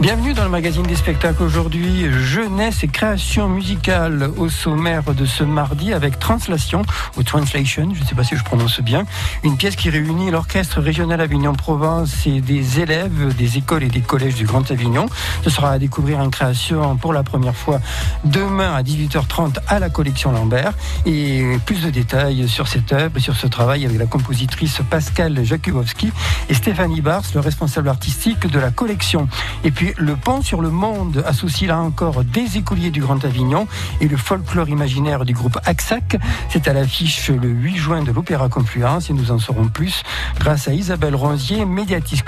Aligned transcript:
Bienvenue 0.00 0.32
dans 0.32 0.44
le 0.44 0.48
magazine 0.48 0.84
des 0.84 0.96
spectacles 0.96 1.42
aujourd'hui, 1.42 2.10
jeunesse 2.10 2.82
et 2.82 2.88
création 2.88 3.50
musicale 3.50 4.30
au 4.38 4.48
sommaire 4.48 5.12
de 5.12 5.26
ce 5.26 5.44
mardi 5.44 5.92
avec 5.92 6.18
Translation 6.18 6.80
ou 7.18 7.22
Translation, 7.22 7.86
je 7.92 8.00
ne 8.00 8.06
sais 8.06 8.14
pas 8.14 8.24
si 8.24 8.34
je 8.34 8.42
prononce 8.42 8.80
bien, 8.80 9.04
une 9.44 9.58
pièce 9.58 9.76
qui 9.76 9.90
réunit 9.90 10.30
l'orchestre 10.30 10.80
régional 10.80 11.20
Avignon-Provence 11.20 12.26
et 12.26 12.40
des 12.40 12.80
élèves 12.80 13.36
des 13.36 13.58
écoles 13.58 13.82
et 13.82 13.88
des 13.88 14.00
collèges 14.00 14.36
du 14.36 14.46
Grand 14.46 14.70
Avignon. 14.70 15.04
Ce 15.44 15.50
sera 15.50 15.72
à 15.72 15.78
découvrir 15.78 16.18
en 16.20 16.30
création 16.30 16.96
pour 16.96 17.12
la 17.12 17.22
première 17.22 17.54
fois 17.54 17.78
demain 18.24 18.74
à 18.74 18.82
18h30 18.82 19.56
à 19.68 19.80
la 19.80 19.90
collection 19.90 20.32
Lambert 20.32 20.72
et 21.04 21.44
plus 21.66 21.82
de 21.82 21.90
détails 21.90 22.48
sur 22.48 22.68
cette 22.68 22.90
œuvre, 22.94 23.18
sur 23.18 23.36
ce 23.36 23.46
travail 23.46 23.84
avec 23.84 23.98
la 23.98 24.06
compositrice 24.06 24.80
Pascal 24.88 25.44
Jakubowski 25.44 26.10
et 26.48 26.54
Stéphanie 26.54 27.02
Bars, 27.02 27.24
le 27.34 27.40
responsable 27.40 27.90
artistique 27.90 28.46
de 28.46 28.58
la 28.58 28.70
collection. 28.70 29.28
Et 29.62 29.70
puis 29.70 29.89
le 29.98 30.16
pont 30.16 30.42
sur 30.42 30.60
le 30.60 30.70
monde 30.70 31.22
associe 31.26 31.68
là 31.68 31.78
encore 31.78 32.24
des 32.24 32.58
écoliers 32.58 32.90
du 32.90 33.00
Grand 33.00 33.24
Avignon 33.24 33.66
et 34.00 34.08
le 34.08 34.16
folklore 34.16 34.68
imaginaire 34.68 35.24
du 35.24 35.32
groupe 35.32 35.58
Axac. 35.64 36.16
C'est 36.48 36.68
à 36.68 36.72
l'affiche 36.72 37.28
le 37.30 37.48
8 37.48 37.76
juin 37.76 38.02
de 38.02 38.12
l'Opéra 38.12 38.48
Confluence 38.48 39.10
et 39.10 39.12
nous 39.12 39.30
en 39.30 39.38
saurons 39.38 39.68
plus 39.68 40.02
grâce 40.38 40.68
à 40.68 40.72
Isabelle 40.72 41.14
Ronzier, 41.14 41.64
médiatrice, 41.64 42.22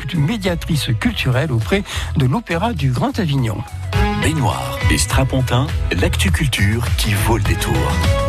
culturelle 0.98 1.52
auprès 1.52 1.82
de 2.16 2.26
l'Opéra 2.26 2.72
du 2.72 2.90
Grand 2.90 3.18
Avignon. 3.18 3.58
Baignoire 4.22 4.78
et 4.90 4.98
Strapontin, 4.98 5.66
l'actu 6.00 6.30
culture 6.30 6.84
qui 6.96 7.12
vaut 7.14 7.36
le 7.36 7.42
détour. 7.42 8.21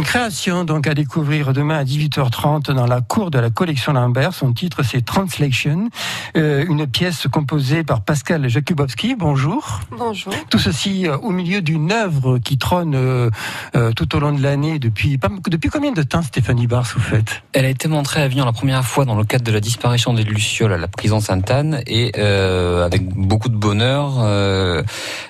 Une 0.00 0.06
création 0.06 0.64
donc 0.64 0.86
à 0.86 0.94
découvrir 0.94 1.52
demain 1.52 1.76
à 1.76 1.84
18h30 1.84 2.72
dans 2.72 2.86
la 2.86 3.02
cour 3.02 3.30
de 3.30 3.38
la 3.38 3.50
collection 3.50 3.92
Lambert. 3.92 4.32
Son 4.32 4.54
titre 4.54 4.82
c'est 4.82 5.04
Translation, 5.04 5.90
euh, 6.38 6.64
une 6.66 6.86
pièce 6.86 7.26
composée 7.30 7.84
par 7.84 8.00
Pascal 8.00 8.48
Jakubowski. 8.48 9.14
Bonjour. 9.14 9.80
Bonjour. 9.90 10.32
Tout 10.48 10.58
ceci 10.58 11.06
euh, 11.06 11.18
au 11.18 11.32
milieu 11.32 11.60
d'une 11.60 11.92
œuvre 11.92 12.38
qui 12.38 12.56
trône 12.56 12.94
euh, 12.94 13.28
euh, 13.76 13.92
tout 13.92 14.16
au 14.16 14.20
long 14.20 14.32
de 14.32 14.42
l'année 14.42 14.78
depuis 14.78 15.18
depuis 15.48 15.68
combien 15.68 15.92
de 15.92 16.02
temps 16.02 16.22
Stéphanie 16.22 16.66
Bars 16.66 16.86
vous 16.94 17.02
faites? 17.02 17.42
Elle 17.52 17.66
a 17.66 17.68
été 17.68 17.86
montrée 17.86 18.22
à 18.22 18.24
Avignon 18.24 18.46
la 18.46 18.52
première 18.52 18.86
fois 18.86 19.04
dans 19.04 19.16
le 19.16 19.24
cadre 19.24 19.44
de 19.44 19.52
la 19.52 19.60
disparition 19.60 20.14
des 20.14 20.24
Lucioles 20.24 20.72
à 20.72 20.78
la 20.78 20.88
prison 20.88 21.20
Sainte-Anne 21.20 21.82
et 21.86 22.12
euh, 22.16 22.86
avec 22.86 23.06
beaucoup 23.06 23.50
de 23.50 23.56
bonheur, 23.56 24.14
euh, 24.20 24.82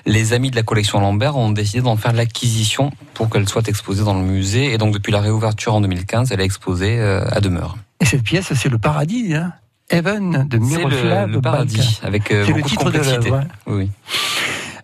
les 0.05 0.31
amis 0.31 0.49
de 0.49 0.55
la 0.55 0.63
collection 0.63 1.01
Lambert 1.01 1.35
ont 1.35 1.51
décidé 1.51 1.81
d'en 1.81 1.97
faire 1.97 2.13
l'acquisition 2.13 2.91
pour 3.13 3.29
qu'elle 3.29 3.47
soit 3.47 3.67
exposée 3.67 4.03
dans 4.03 4.13
le 4.13 4.21
musée 4.25 4.73
et 4.73 4.77
donc 4.77 4.93
depuis 4.93 5.11
la 5.11 5.19
réouverture 5.21 5.73
en 5.73 5.81
2015, 5.81 6.31
elle 6.31 6.41
est 6.41 6.45
exposée 6.45 6.97
euh, 6.99 7.23
à 7.31 7.41
demeure. 7.41 7.77
Et 7.99 8.05
cette 8.05 8.23
pièce, 8.23 8.53
c'est 8.53 8.69
le 8.69 8.77
paradis, 8.77 9.33
hein 9.35 9.53
Heaven 9.89 10.47
de 10.47 10.57
Miroslav 10.57 11.27
le, 11.27 11.33
le 11.35 11.41
paradis, 11.41 11.99
avec 12.01 12.31
euh, 12.31 12.45
beaucoup 12.45 12.57
le 12.59 12.63
titre 12.63 12.85
de 12.85 12.91
de 12.91 12.97
complexité. 13.03 13.31
hein. 13.33 13.47
oui. 13.67 13.89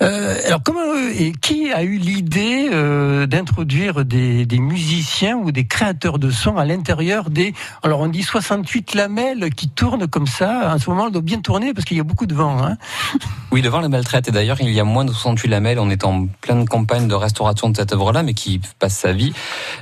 Euh, 0.02 0.38
alors 0.46 0.62
comment 0.64 0.80
euh, 0.80 1.12
et 1.18 1.32
qui 1.32 1.72
a 1.72 1.84
eu 1.84 1.98
l'idée 1.98 2.70
euh, 2.72 3.26
d'introduire 3.26 4.06
des, 4.06 4.46
des 4.46 4.60
musiciens 4.60 5.38
ou 5.38 5.52
des 5.52 5.66
créateurs 5.66 6.20
de 6.20 6.30
sons 6.30 6.58
à 6.58 6.66
l'intérieur 6.66 7.30
des 7.30 7.54
alors 7.84 8.02
on 8.02 8.08
dit 8.08 8.24
68 8.24 8.94
lamelles 8.96 9.50
qui 9.56 9.70
tournent 9.70 10.08
comme 10.08 10.28
ça 10.28 10.74
en 10.74 10.78
ce 10.78 10.90
moment 10.90 11.08
elles 11.08 11.14
doivent 11.14 11.24
bien 11.24 11.42
tourner 11.42 11.74
parce 11.74 11.86
qu'il 11.86 11.98
y 11.98 12.00
a 12.00 12.04
beaucoup 12.04 12.26
de 12.28 12.36
vent 12.36 12.64
hein. 12.64 12.78
Oui, 13.52 13.62
devant 13.62 13.80
les 13.80 13.88
maltraites. 13.88 14.28
Et 14.28 14.32
d'ailleurs, 14.32 14.58
il 14.60 14.70
y 14.72 14.80
a 14.80 14.84
moins 14.84 15.06
de 15.06 15.12
68 15.12 15.48
lamelles. 15.48 15.80
On 15.80 15.90
est 15.90 16.04
en 16.04 16.28
pleine 16.42 16.68
campagne 16.68 17.08
de 17.08 17.16
restauration 17.16 17.70
de 17.70 17.78
cette 17.78 17.94
œuvre-là, 17.94 18.22
mais 18.22 18.34
qui 18.34 18.60
passe 18.80 18.96
sa 18.96 19.14
vie. 19.14 19.32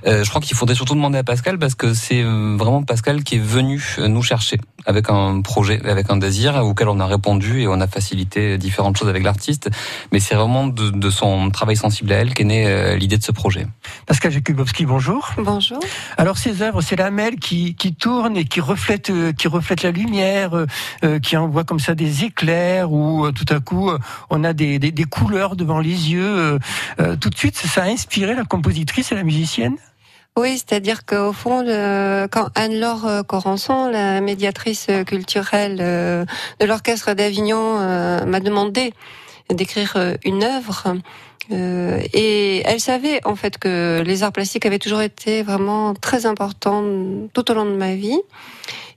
Euh, 0.05 0.23
je 0.23 0.29
crois 0.29 0.39
qu'il 0.39 0.55
faudrait 0.55 0.75
surtout 0.75 0.94
demander 0.94 1.17
à 1.17 1.23
Pascal, 1.23 1.57
parce 1.57 1.73
que 1.73 1.95
c'est 1.95 2.22
euh, 2.22 2.55
vraiment 2.57 2.83
Pascal 2.83 3.23
qui 3.23 3.35
est 3.35 3.44
venu 3.44 3.95
euh, 3.97 4.07
nous 4.07 4.22
chercher 4.22 4.59
avec 4.85 5.09
un 5.09 5.41
projet, 5.41 5.81
avec 5.83 6.11
un 6.11 6.17
désir 6.17 6.63
auquel 6.63 6.89
on 6.89 7.00
a 7.00 7.07
répondu 7.07 7.61
et 7.61 7.67
on 7.67 7.81
a 7.81 7.88
facilité 7.88 8.59
différentes 8.59 8.97
choses 8.97 9.09
avec 9.09 9.23
l'artiste. 9.23 9.72
Mais 10.11 10.20
c'est 10.20 10.36
vraiment 10.36 10.67
de, 10.67 10.89
de 10.92 11.09
son 11.09 11.50
travail 11.50 11.75
sensible 11.75 12.12
à 12.13 12.18
elle 12.18 12.34
qu'est 12.34 12.44
née 12.44 12.68
euh, 12.68 12.96
l'idée 12.96 13.18
de 13.18 13.24
ce 13.24 13.31
projet. 13.31 13.68
Pascal 14.06 14.31
Jakubowski 14.31 14.85
bonjour. 14.85 15.29
Bonjour. 15.38 15.79
Alors 16.18 16.38
ces 16.38 16.62
œuvres 16.62 16.81
c'est 16.81 16.96
lamelles 16.96 17.38
qui, 17.38 17.75
qui 17.75 17.94
tournent 17.96 18.38
et 18.38 18.46
qui 18.46 18.62
reflètent 18.62 19.09
euh, 19.09 19.34
qui 19.34 19.47
reflètent 19.47 19.84
la 19.84 19.91
lumière 19.91 20.56
euh, 20.56 20.66
euh, 21.03 21.19
qui 21.19 21.35
envoient 21.38 21.63
comme 21.63 21.79
ça 21.79 21.96
des 21.96 22.24
éclairs 22.24 22.91
ou 22.91 23.25
euh, 23.25 23.31
tout 23.31 23.52
à 23.53 23.59
coup 23.59 23.90
euh, 23.90 23.97
on 24.29 24.44
a 24.44 24.53
des, 24.53 24.79
des, 24.79 24.91
des 24.91 25.03
couleurs 25.06 25.56
devant 25.56 25.79
les 25.79 26.12
yeux 26.12 26.24
euh, 26.24 26.59
euh, 27.00 27.16
tout 27.16 27.29
de 27.29 27.38
suite 27.38 27.58
ça 27.58 27.84
a 27.84 27.88
inspiré 27.88 28.35
la 28.35 28.44
compositrice 28.46 29.12
et 29.12 29.16
la 29.16 29.24
musicienne? 29.24 29.75
Oui, 30.38 30.58
c'est-à-dire 30.58 31.06
qu'au 31.06 31.31
fond, 31.31 31.63
le- 31.66 32.28
quand 32.29 32.50
Anne-Laure 32.56 33.25
Corançon, 33.25 33.90
la 33.90 34.19
médiatrice 34.19 34.88
culturelle 35.08 35.78
euh, 35.79 36.25
de 36.59 36.66
l'Orchestre 36.66 37.13
d'Avignon, 37.13 37.78
euh, 37.79 38.25
m'a 38.25 38.41
demandé 38.41 38.94
d'écrire 39.50 39.94
euh, 39.95 40.16
une 40.23 40.44
œuvre, 40.44 40.95
euh, 41.51 42.00
et 42.13 42.63
elle 42.66 42.79
savait 42.79 43.22
en 43.25 43.35
fait 43.35 43.57
que 43.57 44.01
les 44.06 44.23
arts 44.23 44.31
plastiques 44.31 44.66
avaient 44.66 44.79
toujours 44.79 45.01
été 45.01 45.44
vraiment 45.44 45.94
très 45.94 46.25
importants 46.25 46.83
tout 47.33 47.51
au 47.51 47.53
long 47.53 47.66
de 47.66 47.75
ma 47.75 47.95
vie. 47.95 48.19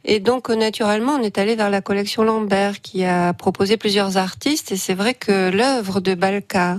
Et 0.04 0.20
donc, 0.20 0.48
naturellement, 0.48 1.16
on 1.16 1.22
est 1.22 1.38
allé 1.38 1.56
vers 1.56 1.70
la 1.70 1.82
collection 1.82 2.22
Lambert 2.22 2.80
qui 2.80 3.04
a 3.04 3.34
proposé 3.34 3.76
plusieurs 3.76 4.16
artistes. 4.16 4.72
Et 4.72 4.76
c'est 4.76 4.94
vrai 4.94 5.12
que 5.12 5.50
l'œuvre 5.50 6.00
de 6.00 6.14
Balka, 6.14 6.76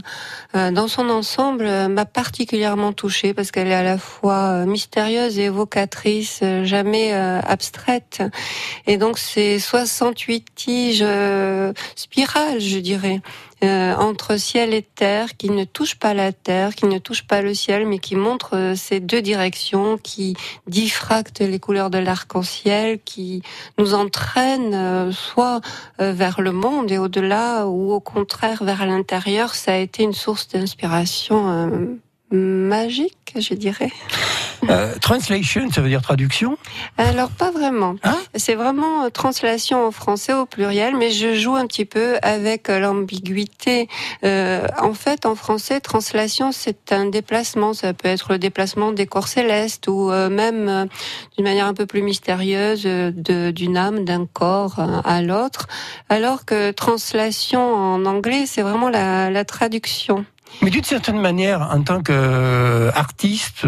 euh, 0.55 0.71
dans 0.71 0.87
son 0.87 1.09
ensemble, 1.09 1.65
euh, 1.65 1.89
m'a 1.89 2.05
particulièrement 2.05 2.93
touchée 2.93 3.33
parce 3.33 3.51
qu'elle 3.51 3.67
est 3.67 3.75
à 3.75 3.83
la 3.83 3.97
fois 3.97 4.63
euh, 4.63 4.65
mystérieuse 4.65 5.37
et 5.37 5.43
évocatrice, 5.43 6.41
jamais 6.63 7.11
abstraite. 7.13 8.23
Et 8.87 8.97
donc, 8.97 9.19
c'est 9.19 9.59
68 9.59 10.45
tiges 10.55 11.05
spirales, 11.95 12.59
je 12.59 12.79
dirais. 12.79 13.21
Euh, 13.63 13.95
entre 13.95 14.37
ciel 14.37 14.73
et 14.73 14.81
terre, 14.81 15.35
qui 15.37 15.49
ne 15.49 15.63
touchent 15.65 15.99
pas 15.99 16.13
la 16.13 16.31
terre, 16.31 16.75
qui 16.75 16.85
ne 16.85 16.97
touchent 16.97 17.27
pas 17.27 17.41
le 17.41 17.53
ciel, 17.53 17.85
mais 17.85 17.99
qui 17.99 18.15
montrent 18.15 18.55
euh, 18.55 18.75
ces 18.75 18.99
deux 18.99 19.21
directions, 19.21 19.97
qui 19.97 20.35
diffractent 20.67 21.41
les 21.41 21.59
couleurs 21.59 21.89
de 21.89 21.97
l'arc-en-ciel, 21.97 22.99
qui 23.03 23.41
nous 23.77 23.93
entraînent 23.93 24.73
euh, 24.73 25.11
soit 25.11 25.61
vers 25.99 26.41
le 26.41 26.51
monde 26.51 26.91
et 26.91 26.97
au-delà, 26.97 27.67
ou 27.67 27.91
au 27.91 27.99
contraire 27.99 28.63
vers 28.63 28.85
l'intérieur. 28.85 29.55
Ça 29.55 29.73
a 29.73 29.77
été 29.77 30.03
une 30.03 30.13
source 30.13 30.47
d'inspiration 30.47 31.99
magique, 32.31 33.33
je 33.35 33.53
dirais. 33.53 33.91
Euh, 34.69 34.93
translation 34.99 35.69
ça 35.71 35.81
veut 35.81 35.87
dire 35.87 36.01
traduction 36.01 36.57
Alors 36.97 37.29
pas 37.29 37.49
vraiment. 37.49 37.95
Hein 38.03 38.17
c'est 38.35 38.55
vraiment 38.55 39.03
euh, 39.03 39.09
translation 39.09 39.85
en 39.85 39.91
français 39.91 40.33
au 40.33 40.45
pluriel, 40.45 40.95
mais 40.95 41.11
je 41.11 41.33
joue 41.35 41.55
un 41.55 41.65
petit 41.65 41.85
peu 41.85 42.17
avec 42.21 42.69
euh, 42.69 42.79
l'ambiguïté. 42.79 43.87
Euh, 44.23 44.67
en 44.81 44.93
fait, 44.93 45.25
en 45.25 45.35
français, 45.35 45.79
translation 45.79 46.51
c'est 46.51 46.91
un 46.91 47.05
déplacement. 47.05 47.73
Ça 47.73 47.93
peut 47.93 48.07
être 48.07 48.31
le 48.31 48.39
déplacement 48.39 48.91
des 48.91 49.07
corps 49.07 49.27
célestes 49.27 49.87
ou 49.87 50.09
même 50.09 50.87
d'une 51.35 51.43
manière 51.43 51.65
un 51.65 51.73
peu 51.73 51.85
plus 51.85 52.01
mystérieuse 52.01 52.83
d'une 52.85 53.77
âme, 53.77 54.05
d'un 54.05 54.25
corps 54.25 54.79
à 55.03 55.21
l'autre. 55.21 55.67
Alors 56.09 56.45
que 56.45 56.71
translation 56.71 57.61
en 57.61 58.05
anglais, 58.05 58.45
c'est 58.45 58.61
vraiment 58.61 58.89
la, 58.89 59.29
la 59.29 59.45
traduction. 59.45 60.25
Mais 60.61 60.69
d'une 60.71 60.83
certaine 60.83 61.19
manière, 61.21 61.61
en 61.71 61.81
tant 61.83 62.01
qu'artiste, 62.01 63.65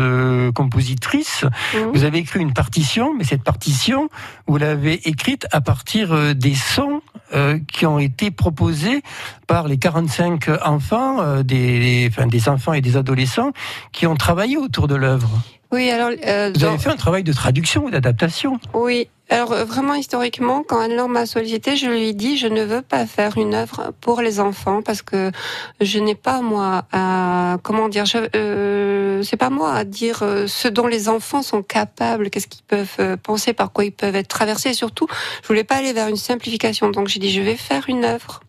compositrice, 0.53 1.45
Mhm. 1.73 1.91
vous 1.93 2.03
avez 2.03 2.19
écrit 2.19 2.39
une 2.41 2.53
partition, 2.53 3.13
mais 3.17 3.23
cette 3.23 3.43
partition, 3.43 4.09
vous 4.47 4.57
l'avez 4.57 5.07
écrite 5.07 5.47
à 5.51 5.61
partir 5.61 6.11
euh, 6.13 6.33
des 6.33 6.55
sons 6.55 7.01
euh, 7.33 7.59
qui 7.71 7.85
ont 7.85 7.99
été 7.99 8.29
proposés 8.31 9.03
par 9.47 9.67
les 9.67 9.77
45 9.77 10.49
enfants, 10.65 11.21
euh, 11.21 11.43
des, 11.43 12.09
enfin, 12.11 12.27
des 12.27 12.49
enfants 12.49 12.73
et 12.73 12.81
des 12.81 12.97
adolescents 12.97 13.51
qui 13.93 14.05
ont 14.07 14.15
travaillé 14.15 14.57
autour 14.57 14.87
de 14.87 14.95
l'œuvre. 14.95 15.29
Oui, 15.71 15.89
alors 15.89 16.11
euh, 16.25 16.51
Vous 16.53 16.63
avez 16.65 16.77
fait 16.77 16.89
un 16.89 16.97
travail 16.97 17.23
de 17.23 17.31
traduction 17.31 17.85
ou 17.85 17.89
d'adaptation. 17.89 18.59
Oui. 18.73 19.07
Alors 19.29 19.53
euh, 19.53 19.63
vraiment 19.63 19.93
historiquement, 19.93 20.61
quand 20.61 20.81
Anne-Laure 20.81 21.07
m'a 21.07 21.25
sollicité, 21.25 21.77
je 21.77 21.87
lui 21.87 22.09
ai 22.09 22.13
dit 22.13 22.35
je 22.35 22.47
ne 22.47 22.63
veux 22.63 22.81
pas 22.81 23.05
faire 23.05 23.37
une 23.37 23.53
œuvre 23.53 23.93
pour 24.01 24.21
les 24.21 24.41
enfants 24.41 24.81
parce 24.81 25.01
que 25.01 25.31
je 25.79 25.99
n'ai 25.99 26.15
pas 26.15 26.41
moi 26.41 26.83
à 26.91 27.57
comment 27.63 27.87
dire, 27.87 28.03
euh, 28.35 29.23
c'est 29.23 29.37
pas 29.37 29.49
moi 29.49 29.73
à 29.73 29.85
dire 29.85 30.19
euh, 30.23 30.47
ce 30.47 30.67
dont 30.67 30.85
les 30.85 31.07
enfants 31.07 31.43
sont 31.43 31.63
capables, 31.63 32.29
qu'est-ce 32.29 32.47
qu'ils 32.47 32.65
peuvent 32.65 32.95
euh, 32.99 33.15
penser, 33.15 33.53
par 33.53 33.71
quoi 33.71 33.85
ils 33.85 33.93
peuvent 33.93 34.17
être 34.17 34.27
traversés. 34.27 34.71
Et 34.71 34.73
surtout, 34.73 35.07
je 35.41 35.47
voulais 35.47 35.63
pas 35.63 35.75
aller 35.75 35.93
vers 35.93 36.09
une 36.09 36.17
simplification. 36.17 36.89
Donc 36.89 37.07
j'ai 37.07 37.21
dit 37.21 37.31
je 37.31 37.41
vais 37.41 37.55
faire 37.55 37.85
une 37.87 38.03
œuvre 38.03 38.41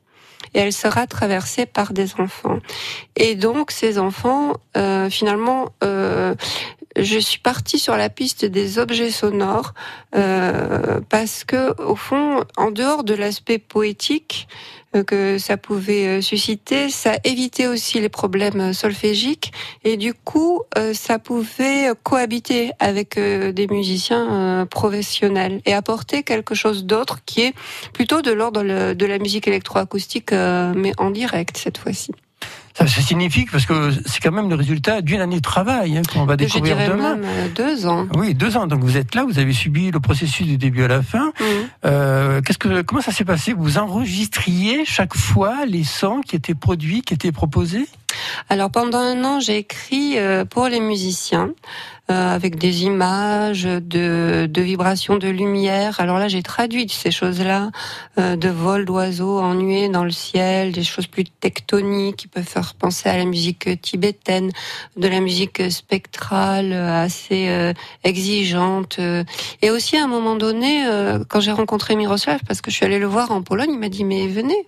et 0.54 0.58
elle 0.58 0.72
sera 0.72 1.06
traversée 1.06 1.66
par 1.66 1.92
des 1.92 2.14
enfants. 2.18 2.58
Et 3.14 3.36
donc 3.36 3.70
ces 3.70 4.00
enfants, 4.00 4.54
euh, 4.76 5.08
finalement. 5.08 5.68
Euh, 5.84 6.34
je 6.96 7.18
suis 7.18 7.38
partie 7.38 7.78
sur 7.78 7.96
la 7.96 8.08
piste 8.08 8.44
des 8.44 8.78
objets 8.78 9.10
sonores 9.10 9.74
euh, 10.14 11.00
parce 11.08 11.44
que, 11.44 11.80
au 11.82 11.96
fond, 11.96 12.44
en 12.56 12.70
dehors 12.70 13.04
de 13.04 13.14
l'aspect 13.14 13.58
poétique 13.58 14.48
euh, 14.94 15.04
que 15.04 15.38
ça 15.38 15.56
pouvait 15.56 16.06
euh, 16.06 16.20
susciter, 16.20 16.90
ça 16.90 17.14
évitait 17.24 17.66
aussi 17.66 18.00
les 18.00 18.08
problèmes 18.08 18.72
solfégiques 18.72 19.52
et 19.84 19.96
du 19.96 20.12
coup, 20.12 20.62
euh, 20.76 20.92
ça 20.92 21.18
pouvait 21.18 21.90
cohabiter 22.02 22.72
avec 22.78 23.18
des 23.18 23.66
musiciens 23.68 24.66
professionnels 24.70 25.60
et 25.66 25.74
apporter 25.74 26.22
quelque 26.22 26.54
chose 26.54 26.84
d'autre 26.84 27.20
qui 27.24 27.42
est 27.42 27.54
plutôt 27.92 28.22
de 28.22 28.30
l'ordre 28.30 28.62
de 28.62 29.06
la 29.06 29.18
musique 29.18 29.48
électroacoustique, 29.48 30.32
mais 30.32 30.92
en 30.98 31.10
direct 31.10 31.56
cette 31.56 31.78
fois-ci. 31.78 32.12
Ça, 32.86 32.94
c'est 32.94 33.02
signifique 33.02 33.50
parce 33.50 33.66
que 33.66 33.90
c'est 34.06 34.20
quand 34.20 34.32
même 34.32 34.48
le 34.48 34.56
résultat 34.56 35.00
d'une 35.00 35.20
année 35.20 35.36
de 35.36 35.42
travail 35.42 35.96
hein, 35.96 36.02
qu'on 36.12 36.24
va 36.24 36.36
découvrir 36.36 36.78
Je 36.78 36.90
demain. 36.90 37.16
Même 37.16 37.24
euh, 37.24 37.48
deux 37.54 37.86
ans. 37.86 38.06
Oui, 38.14 38.34
deux 38.34 38.56
ans. 38.56 38.66
Donc 38.66 38.80
vous 38.80 38.96
êtes 38.96 39.14
là, 39.14 39.24
vous 39.24 39.38
avez 39.38 39.52
subi 39.52 39.90
le 39.90 40.00
processus 40.00 40.46
du 40.46 40.58
début 40.58 40.82
à 40.84 40.88
la 40.88 41.02
fin. 41.02 41.32
Mmh. 41.38 41.44
Euh, 41.84 42.40
qu'est-ce 42.42 42.58
que, 42.58 42.82
comment 42.82 43.00
ça 43.00 43.12
s'est 43.12 43.24
passé? 43.24 43.52
Vous 43.52 43.78
enregistriez 43.78 44.84
chaque 44.84 45.14
fois 45.14 45.64
les 45.66 45.84
sons 45.84 46.20
qui 46.20 46.36
étaient 46.36 46.54
produits, 46.54 47.02
qui 47.02 47.14
étaient 47.14 47.32
proposés? 47.32 47.86
Alors 48.48 48.70
pendant 48.70 48.98
un 48.98 49.24
an, 49.24 49.40
j'ai 49.40 49.58
écrit 49.58 50.18
euh, 50.18 50.44
pour 50.44 50.68
les 50.68 50.80
musiciens 50.80 51.50
avec 52.08 52.56
des 52.56 52.84
images 52.84 53.62
de, 53.64 54.46
de 54.50 54.62
vibrations 54.62 55.16
de 55.16 55.28
lumière. 55.28 56.00
Alors 56.00 56.18
là, 56.18 56.28
j'ai 56.28 56.42
traduit 56.42 56.88
ces 56.88 57.10
choses-là, 57.10 57.70
euh, 58.18 58.36
de 58.36 58.48
vol 58.48 58.84
d'oiseaux 58.84 59.38
ennuyés 59.38 59.88
dans 59.88 60.04
le 60.04 60.10
ciel, 60.10 60.72
des 60.72 60.84
choses 60.84 61.06
plus 61.06 61.24
tectoniques 61.24 62.16
qui 62.16 62.28
peuvent 62.28 62.48
faire 62.48 62.74
penser 62.74 63.08
à 63.08 63.16
la 63.16 63.24
musique 63.24 63.80
tibétaine, 63.80 64.50
de 64.96 65.08
la 65.08 65.20
musique 65.20 65.70
spectrale 65.70 66.72
assez 66.72 67.72
exigeante. 68.04 68.98
Et 69.62 69.70
aussi 69.70 69.96
à 69.96 70.04
un 70.04 70.08
moment 70.08 70.36
donné, 70.36 70.84
quand 71.28 71.40
j'ai 71.40 71.52
rencontré 71.52 71.96
Miroslav, 71.96 72.40
parce 72.46 72.60
que 72.60 72.70
je 72.70 72.76
suis 72.76 72.84
allée 72.84 72.98
le 72.98 73.06
voir 73.06 73.30
en 73.30 73.42
Pologne, 73.42 73.70
il 73.72 73.78
m'a 73.78 73.88
dit 73.88 74.04
mais 74.04 74.26
venez. 74.26 74.66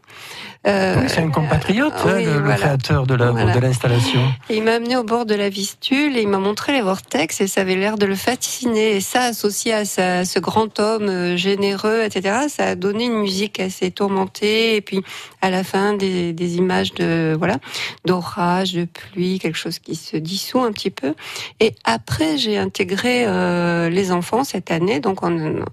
Oui, 0.66 1.04
c'est 1.08 1.20
un 1.20 1.30
compatriote, 1.30 1.92
hein, 2.06 2.20
le, 2.20 2.54
créateur 2.54 3.06
de 3.06 3.14
la 3.14 3.32
de 3.32 3.58
l'installation. 3.58 4.20
Il 4.48 4.62
m'a 4.62 4.74
amené 4.74 4.96
au 4.96 5.04
bord 5.04 5.26
de 5.26 5.34
la 5.34 5.48
Vistule 5.48 6.16
et 6.16 6.22
il 6.22 6.28
m'a 6.28 6.38
montré 6.38 6.72
les 6.72 6.80
vortex 6.80 7.40
et 7.40 7.46
ça 7.46 7.62
avait 7.62 7.76
l'air 7.76 7.98
de 7.98 8.06
le 8.06 8.14
fasciner. 8.14 8.96
Et 8.96 9.00
ça, 9.00 9.22
associé 9.22 9.74
à 9.74 9.84
ce 9.84 10.38
grand 10.38 10.78
homme 10.80 11.08
euh, 11.08 11.36
généreux, 11.36 12.02
etc., 12.04 12.46
ça 12.48 12.68
a 12.68 12.74
donné 12.74 13.04
une 13.04 13.18
musique 13.18 13.60
assez 13.60 13.90
tourmentée. 13.90 14.76
Et 14.76 14.80
puis, 14.80 15.02
à 15.42 15.50
la 15.50 15.64
fin, 15.64 15.94
des, 15.94 16.32
des 16.32 16.56
images 16.56 16.94
de 16.94 17.34
voilà 17.38 17.58
d'orage, 18.04 18.74
de 18.74 18.84
pluie, 18.84 19.38
quelque 19.38 19.58
chose 19.58 19.78
qui 19.78 19.94
se 19.94 20.16
dissout 20.16 20.60
un 20.60 20.72
petit 20.72 20.90
peu. 20.90 21.14
Et 21.60 21.74
après, 21.84 22.38
j'ai 22.38 22.58
intégré 22.58 23.24
euh, 23.26 23.88
les 23.90 24.12
enfants 24.12 24.44
cette 24.44 24.70
année. 24.70 25.00
Donc, 25.00 25.22
on, 25.22 25.64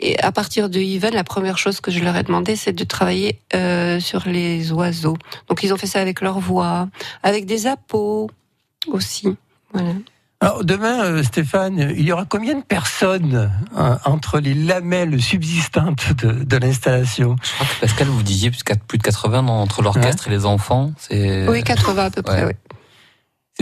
et 0.00 0.18
à 0.20 0.32
partir 0.32 0.68
de 0.70 0.80
Even, 0.80 1.14
la 1.14 1.24
première 1.24 1.58
chose 1.58 1.80
que 1.80 1.90
je 1.90 2.00
leur 2.00 2.16
ai 2.16 2.22
demandé, 2.22 2.56
c'est 2.56 2.72
de 2.72 2.84
travailler 2.84 3.38
euh, 3.54 4.00
sur 4.00 4.26
les 4.26 4.72
oiseaux. 4.72 5.16
Donc 5.48 5.62
ils 5.62 5.72
ont 5.72 5.76
fait 5.76 5.86
ça 5.86 6.00
avec 6.00 6.20
leur 6.22 6.40
voix, 6.40 6.88
avec 7.22 7.44
des 7.44 7.66
appos 7.66 8.30
aussi. 8.88 9.28
Voilà. 9.72 9.92
Alors 10.42 10.64
demain, 10.64 11.04
euh, 11.04 11.22
Stéphane, 11.22 11.92
il 11.94 12.06
y 12.06 12.12
aura 12.12 12.24
combien 12.24 12.54
de 12.54 12.62
personnes 12.62 13.52
euh, 13.76 13.96
entre 14.06 14.40
les 14.40 14.54
lamelles 14.54 15.20
subsistantes 15.20 16.14
de, 16.14 16.32
de 16.32 16.56
l'installation? 16.56 17.36
Je 17.42 17.52
crois 17.52 17.66
que 17.66 17.80
Pascal, 17.80 18.08
vous 18.08 18.22
disiez 18.22 18.50
plus 18.50 18.96
de 18.96 19.02
80 19.02 19.46
entre 19.48 19.82
l'orchestre 19.82 20.28
et 20.28 20.30
les 20.30 20.46
enfants. 20.46 20.92
Oui, 21.10 21.62
80 21.62 22.04
à 22.04 22.10
peu 22.10 22.22
près. 22.22 22.46
Oui. 22.46 22.52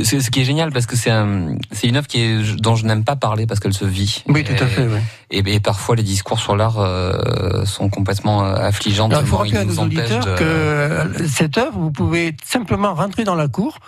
Ce 0.04 0.30
qui 0.30 0.40
est 0.40 0.44
génial 0.44 0.72
parce 0.72 0.86
que 0.86 0.96
c'est 0.96 1.10
un, 1.10 1.56
c'est 1.72 1.86
une 1.86 1.96
œuvre 1.96 2.06
qui 2.06 2.20
est, 2.20 2.60
dont 2.60 2.76
je 2.76 2.84
n'aime 2.84 3.04
pas 3.04 3.16
parler 3.16 3.46
parce 3.46 3.60
qu'elle 3.60 3.74
se 3.74 3.84
vit. 3.84 4.24
Oui, 4.28 4.44
tout 4.44 4.52
à 4.62 4.66
fait. 4.66 4.86
Oui. 4.86 4.98
Et, 5.30 5.54
et, 5.54 5.60
parfois 5.60 5.96
les 5.96 6.02
discours 6.02 6.40
sur 6.40 6.56
l'art 6.56 6.78
euh, 6.78 7.64
sont 7.64 7.88
complètement 7.88 8.44
euh, 8.44 8.54
affligeants. 8.54 9.08
il 9.10 9.26
faut 9.26 9.36
rappeler 9.36 9.58
à 9.58 9.64
nos 9.64 9.78
auditeurs 9.78 10.24
de... 10.24 10.36
que 10.36 11.26
cette 11.28 11.58
œuvre, 11.58 11.78
vous 11.78 11.90
pouvez 11.90 12.34
simplement 12.44 12.94
rentrer 12.94 13.24
dans 13.24 13.34
la 13.34 13.48
cour. 13.48 13.78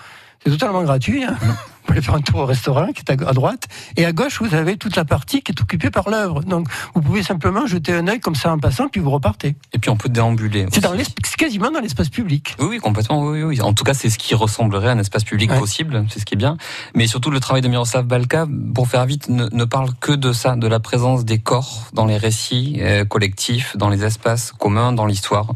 C'est 0.45 0.51
totalement 0.51 0.83
gratuit. 0.83 1.25
Hein. 1.25 1.37
Vous 1.81 1.95
pouvez 1.95 2.03
faire 2.03 2.15
un 2.15 2.21
tour 2.21 2.41
au 2.41 2.47
restaurant 2.47 2.93
qui 2.93 3.03
est 3.07 3.11
à 3.11 3.33
droite, 3.33 3.67
et 3.97 4.05
à 4.05 4.13
gauche 4.13 4.41
vous 4.41 4.55
avez 4.55 4.77
toute 4.77 4.95
la 4.95 5.05
partie 5.05 5.43
qui 5.43 5.51
est 5.51 5.61
occupée 5.61 5.91
par 5.91 6.09
l'œuvre. 6.09 6.45
Donc 6.45 6.69
vous 6.95 7.01
pouvez 7.01 7.25
simplement 7.25 7.67
jeter 7.67 7.93
un 7.93 8.07
œil 8.07 8.21
comme 8.21 8.37
ça 8.37 8.53
en 8.53 8.59
passant, 8.59 8.87
puis 8.87 9.01
vous 9.01 9.11
repartez. 9.11 9.57
Et 9.73 9.79
puis 9.79 9.91
on 9.91 9.97
peut 9.97 10.09
déambuler. 10.09 10.67
C'est 10.71 10.83
dans 10.83 10.93
quasiment 11.41 11.71
dans 11.71 11.81
l'espace 11.81 12.11
public. 12.11 12.55
Oui, 12.59 12.67
oui, 12.69 12.79
complètement. 12.79 13.23
Oui, 13.23 13.43
oui. 13.43 13.63
En 13.63 13.73
tout 13.73 13.83
cas, 13.83 13.95
c'est 13.95 14.11
ce 14.11 14.19
qui 14.19 14.35
ressemblerait 14.35 14.91
à 14.91 14.93
un 14.93 14.99
espace 14.99 15.25
public 15.25 15.51
possible. 15.55 16.05
C'est 16.11 16.21
ce 16.21 16.27
qui 16.27 16.35
est 16.35 16.37
bien. 16.37 16.59
Mais 16.95 17.07
surtout, 17.07 17.31
le 17.31 17.41
travail 17.41 17.63
de 17.63 17.69
Miroslav 17.69 18.05
Balka, 18.05 18.47
pour 18.75 18.87
faire 18.87 19.07
vite, 19.07 19.31
ne, 19.31 19.65
parle 19.65 19.89
que 20.01 20.13
de 20.13 20.35
ça, 20.35 20.55
de 20.55 20.67
la 20.67 20.81
présence 20.81 21.25
des 21.25 21.39
corps 21.39 21.89
dans 21.95 22.05
les 22.05 22.19
récits 22.19 22.77
euh, 22.81 23.07
collectifs, 23.07 23.75
dans 23.79 23.89
les 23.89 24.05
espaces 24.05 24.53
communs, 24.53 24.93
dans 24.93 25.07
l'histoire. 25.07 25.55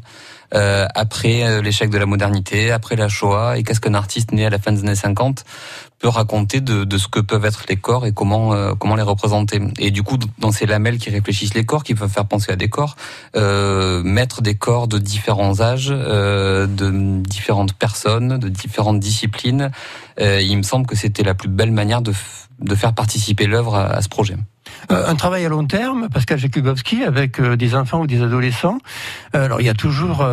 Euh, 0.55 0.87
après 0.95 1.43
euh, 1.43 1.63
l'échec 1.63 1.91
de 1.91 1.99
la 1.99 2.07
modernité, 2.07 2.71
après 2.71 2.97
la 2.97 3.09
Shoah, 3.09 3.59
et 3.59 3.63
qu'est-ce 3.63 3.81
qu'un 3.81 3.95
artiste 3.95 4.33
né 4.33 4.47
à 4.47 4.51
la 4.51 4.59
fin 4.59 4.73
des 4.73 4.81
années 4.81 4.95
50 4.95 5.45
peut 5.99 6.09
raconter 6.09 6.61
de, 6.61 6.85
de 6.85 6.99
ce 6.99 7.09
que 7.09 7.21
peuvent 7.21 7.45
être 7.45 7.65
les 7.69 7.77
corps 7.77 8.07
et 8.07 8.13
comment 8.13 8.53
euh, 8.53 8.75
comment 8.79 8.95
les 8.95 9.03
représenter. 9.03 9.61
Et 9.79 9.91
du 9.91 10.03
coup, 10.03 10.19
dans 10.39 10.53
ces 10.53 10.67
lamelles 10.67 10.99
qui 10.99 11.11
réfléchissent 11.11 11.55
les 11.55 11.65
corps, 11.65 11.83
qui 11.83 11.95
peuvent 11.95 12.11
faire 12.11 12.27
penser 12.27 12.53
à 12.53 12.57
des 12.57 12.69
corps, 12.69 12.97
euh, 13.37 14.03
mettre 14.03 14.43
des 14.43 14.55
corps 14.55 14.89
de 14.89 14.99
différents 14.99 15.61
âges, 15.61 15.91
euh, 15.91 16.67
de 16.67 17.21
différentes 17.23 17.73
personnes, 17.73 18.39
de 18.39 18.49
différentes 18.49 19.01
disciplines, 19.01 19.71
il 20.19 20.57
me 20.57 20.63
semble 20.63 20.87
que 20.87 20.95
c'était 20.95 21.23
la 21.23 21.35
plus 21.35 21.49
belle 21.49 21.73
manière 21.73 22.03
de, 22.03 22.13
de 22.61 22.75
faire 22.75 22.93
participer 22.95 23.47
l'œuvre 23.47 23.75
à 23.75 24.01
ce 24.01 24.09
projet. 24.09 24.37
Euh, 24.91 25.07
un 25.07 25.15
travail 25.15 25.45
à 25.45 25.49
long 25.49 25.67
terme, 25.67 26.09
Pascal 26.09 26.39
Jakubowski, 26.39 27.05
avec 27.05 27.41
euh, 27.41 27.57
des 27.57 27.75
enfants 27.75 28.01
ou 28.01 28.07
des 28.07 28.23
adolescents. 28.23 28.79
Euh, 29.35 29.45
alors 29.45 29.61
il 29.61 29.67
y 29.67 29.71
a 29.71 29.75
toujours 29.75 30.27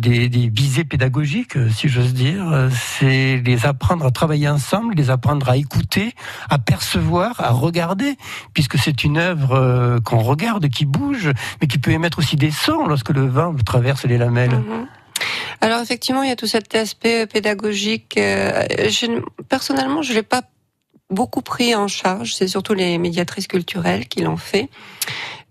des, 0.00 0.28
des, 0.28 0.48
visées 0.48 0.84
pédagogiques, 0.84 1.56
si 1.74 1.88
j'ose 1.88 2.14
dire. 2.14 2.68
C'est 2.70 3.40
les 3.44 3.66
apprendre 3.66 4.06
à 4.06 4.10
travailler 4.10 4.48
ensemble, 4.48 4.94
les 4.94 5.10
apprendre 5.10 5.48
à 5.48 5.56
écouter, 5.56 6.14
à 6.48 6.58
percevoir, 6.58 7.40
à 7.40 7.50
regarder, 7.50 8.16
puisque 8.54 8.78
c'est 8.78 9.04
une 9.04 9.18
œuvre 9.18 9.98
qu'on 10.04 10.18
regarde, 10.18 10.68
qui 10.68 10.84
bouge, 10.84 11.30
mais 11.60 11.66
qui 11.66 11.78
peut 11.78 11.90
émettre 11.90 12.18
aussi 12.18 12.36
des 12.36 12.50
sons 12.50 12.86
lorsque 12.86 13.10
le 13.10 13.26
vent 13.26 13.54
traverse 13.64 14.04
les 14.04 14.18
lamelles. 14.18 14.50
Mhm. 14.50 14.86
Alors 15.60 15.80
effectivement, 15.80 16.22
il 16.22 16.28
y 16.28 16.32
a 16.32 16.36
tout 16.36 16.46
cet 16.46 16.74
aspect 16.74 17.26
pédagogique. 17.26 18.14
Je, 18.16 19.22
personnellement, 19.48 20.02
je 20.02 20.12
l'ai 20.12 20.22
pas 20.22 20.42
beaucoup 21.10 21.42
pris 21.42 21.74
en 21.74 21.88
charge. 21.88 22.34
C'est 22.34 22.48
surtout 22.48 22.74
les 22.74 22.98
médiatrices 22.98 23.46
culturelles 23.46 24.08
qui 24.08 24.20
l'ont 24.20 24.36
fait. 24.36 24.68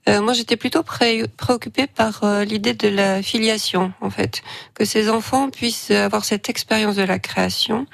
Euh, 0.08 0.22
moi, 0.22 0.34
j'étais 0.34 0.56
plutôt 0.56 0.84
préoccupée 0.84 1.88
par 1.88 2.24
euh, 2.24 2.46
l'idée 2.46 2.74
de 2.74 2.88
la 2.88 3.22
filiation, 3.22 3.92
en 4.00 4.10
fait, 4.10 4.42
que 4.74 4.86
ces 4.86 5.10
enfants 5.10 5.50
puissent 5.50 5.92
avoir 5.92 6.24
cette 6.24 6.50
expérience 6.50 6.96
de 6.96 7.04
la 7.04 7.20
création, 7.20 7.88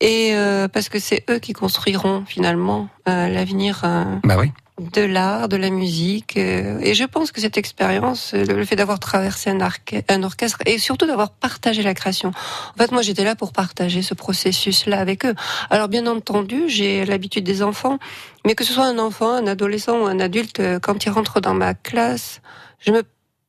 et 0.00 0.34
euh, 0.34 0.68
parce 0.68 0.88
que 0.88 0.98
c'est 0.98 1.24
eux 1.30 1.38
qui 1.38 1.52
construiront 1.52 2.24
finalement 2.26 2.88
l'avenir. 3.06 3.80
bah 4.22 4.36
oui 4.38 4.52
de 4.80 5.02
l'art, 5.02 5.48
de 5.48 5.56
la 5.56 5.70
musique. 5.70 6.36
Euh, 6.36 6.80
et 6.80 6.94
je 6.94 7.04
pense 7.04 7.32
que 7.32 7.40
cette 7.40 7.58
expérience, 7.58 8.32
le 8.32 8.64
fait 8.64 8.76
d'avoir 8.76 8.98
traversé 8.98 9.50
un, 9.50 10.22
orchestre 10.22 10.58
et 10.66 10.78
surtout 10.78 11.06
d'avoir 11.06 11.30
partagé 11.30 11.82
la 11.82 11.94
création. 11.94 12.30
En 12.30 12.78
fait, 12.78 12.90
moi, 12.90 13.02
j'étais 13.02 13.24
là 13.24 13.36
pour 13.36 13.52
partager 13.52 14.02
ce 14.02 14.14
processus-là 14.14 14.98
avec 14.98 15.26
eux. 15.26 15.34
Alors, 15.68 15.88
bien 15.88 16.06
entendu, 16.06 16.64
j'ai 16.68 17.04
l'habitude 17.04 17.44
des 17.44 17.62
enfants, 17.62 17.98
mais 18.46 18.54
que 18.54 18.64
ce 18.64 18.72
soit 18.72 18.86
un 18.86 18.98
enfant, 18.98 19.34
un 19.34 19.46
adolescent 19.46 20.00
ou 20.00 20.06
un 20.06 20.18
adulte, 20.18 20.60
euh, 20.60 20.78
quand 20.80 21.04
il 21.04 21.10
rentre 21.10 21.40
dans 21.40 21.54
ma 21.54 21.74
classe, 21.74 22.40
je 22.78 22.90
me 22.90 23.02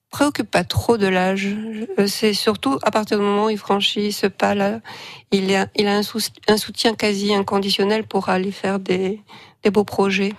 préoccupe 0.09 0.51
pas 0.51 0.65
trop 0.65 0.97
de 0.97 1.07
l'âge. 1.07 1.47
C'est 2.07 2.33
surtout 2.33 2.77
à 2.83 2.91
partir 2.91 3.17
du 3.17 3.23
moment 3.23 3.45
où 3.45 3.49
il 3.49 3.57
franchit 3.57 4.11
ce 4.11 4.27
pas-là, 4.27 4.81
il 5.31 5.55
a, 5.55 5.67
un, 5.77 6.57
soutien 6.57 6.95
quasi 6.95 7.33
inconditionnel 7.33 8.03
pour 8.03 8.27
aller 8.27 8.51
faire 8.51 8.79
des 8.79 9.21
beaux 9.71 9.85
projets. 9.85 10.33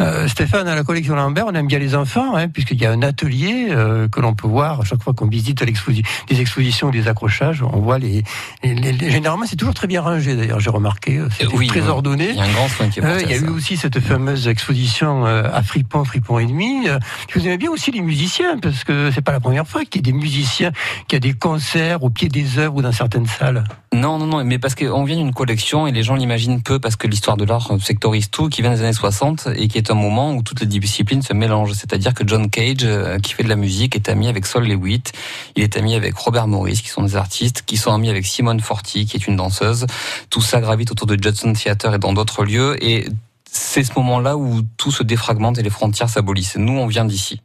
Euh, 0.00 0.28
Stéphane, 0.28 0.66
à 0.66 0.74
la 0.74 0.82
collection 0.82 1.14
Lambert, 1.14 1.44
on 1.46 1.52
aime 1.52 1.66
bien 1.66 1.78
les 1.78 1.94
enfants, 1.94 2.34
hein, 2.34 2.48
puisqu'il 2.48 2.80
y 2.80 2.86
a 2.86 2.90
un 2.90 3.02
atelier 3.02 3.68
euh, 3.70 4.08
que 4.08 4.20
l'on 4.20 4.34
peut 4.34 4.48
voir 4.48 4.80
à 4.80 4.84
chaque 4.84 5.02
fois 5.02 5.12
qu'on 5.12 5.26
visite 5.26 5.62
des 5.62 6.40
expositions 6.40 6.88
ou 6.88 6.90
des 6.90 7.06
accrochages. 7.06 7.62
On 7.62 7.80
voit 7.80 7.98
les, 7.98 8.24
généralement 8.62 9.44
c'est 9.46 9.56
toujours 9.56 9.74
très 9.74 9.86
bien 9.86 10.00
rangé. 10.00 10.36
D'ailleurs, 10.36 10.60
j'ai 10.60 10.70
remarqué, 10.70 11.18
euh, 11.18 11.28
c'est 11.36 11.46
très 11.66 11.88
ordonné. 11.88 12.30
Il 12.30 12.36
y 12.36 12.40
a 12.40 12.44
un 12.44 12.52
grand 12.52 12.68
soin 12.68 12.88
qui 12.88 13.00
est 13.00 13.22
Il 13.22 13.30
y 13.30 13.34
a 13.34 13.36
eu 13.36 13.48
aussi 13.48 13.76
cette 13.76 14.00
fameuse 14.00 14.48
exposition 14.48 15.26
à 15.26 15.62
Fripon, 15.62 16.04
Fripon 16.04 16.38
et 16.38 16.46
demi. 16.46 16.86
Je 17.28 17.38
vous 17.38 17.46
aimais 17.46 17.58
bien 17.58 17.70
aussi 17.70 17.90
les 17.90 18.00
musiciens, 18.00 18.58
parce 18.58 18.84
que 18.84 19.10
c'est 19.10 19.20
pas 19.20 19.32
la 19.32 19.40
première 19.40 19.66
fois 19.66 19.84
qu'il 19.84 20.06
y 20.06 20.08
a 20.08 20.12
des 20.12 20.16
musiciens, 20.16 20.72
qu'il 21.08 21.16
y 21.16 21.16
a 21.16 21.20
des 21.20 21.34
concerts 21.34 22.02
au 22.02 22.10
pied 22.10 22.28
des 22.28 22.58
œuvres 22.58 22.76
ou 22.76 22.82
dans 22.82 22.92
certaines 22.92 23.26
salles. 23.26 23.64
Non, 23.92 24.18
non, 24.18 24.26
non, 24.26 24.44
mais 24.44 24.58
parce 24.58 24.74
qu'on 24.74 25.04
vient 25.04 25.16
d'une 25.16 25.34
collection 25.34 25.86
et 25.86 25.92
les 25.92 26.02
gens 26.02 26.14
l'imaginent 26.14 26.62
peu 26.62 26.78
parce 26.78 26.96
que 26.96 27.06
l'histoire 27.06 27.36
de 27.36 27.44
l'art 27.44 27.70
sectorise 27.80 28.30
tout, 28.30 28.48
qui 28.48 28.62
vient 28.62 28.70
des 28.70 28.82
années 28.82 28.92
60 28.92 29.48
et 29.56 29.68
qui 29.68 29.78
est 29.78 29.89
un 29.90 29.94
moment 29.94 30.34
où 30.34 30.42
toutes 30.42 30.60
les 30.60 30.66
disciplines 30.66 31.22
se 31.22 31.32
mélangent. 31.32 31.72
C'est-à-dire 31.72 32.14
que 32.14 32.26
John 32.26 32.48
Cage, 32.50 32.78
euh, 32.82 33.18
qui 33.18 33.32
fait 33.32 33.42
de 33.42 33.48
la 33.48 33.56
musique, 33.56 33.96
est 33.96 34.08
ami 34.08 34.28
avec 34.28 34.46
Sol 34.46 34.66
Lewitt, 34.66 35.12
il 35.56 35.62
est 35.62 35.76
ami 35.76 35.94
avec 35.94 36.16
Robert 36.16 36.46
Morris, 36.46 36.80
qui 36.82 36.88
sont 36.88 37.02
des 37.02 37.16
artistes, 37.16 37.62
qui 37.66 37.76
sont 37.76 37.92
amis 37.92 38.10
avec 38.10 38.26
Simone 38.26 38.60
Forti, 38.60 39.06
qui 39.06 39.16
est 39.16 39.26
une 39.26 39.36
danseuse. 39.36 39.86
Tout 40.30 40.40
ça 40.40 40.60
gravite 40.60 40.90
autour 40.90 41.06
de 41.06 41.20
Judson 41.20 41.52
Theater 41.52 41.94
et 41.94 41.98
dans 41.98 42.12
d'autres 42.12 42.44
lieux. 42.44 42.82
Et 42.84 43.06
c'est 43.50 43.84
ce 43.84 43.92
moment-là 43.96 44.36
où 44.36 44.62
tout 44.76 44.92
se 44.92 45.02
défragmente 45.02 45.58
et 45.58 45.62
les 45.62 45.70
frontières 45.70 46.08
s'abolissent. 46.08 46.56
Nous, 46.56 46.78
on 46.78 46.86
vient 46.86 47.04
d'ici. 47.04 47.40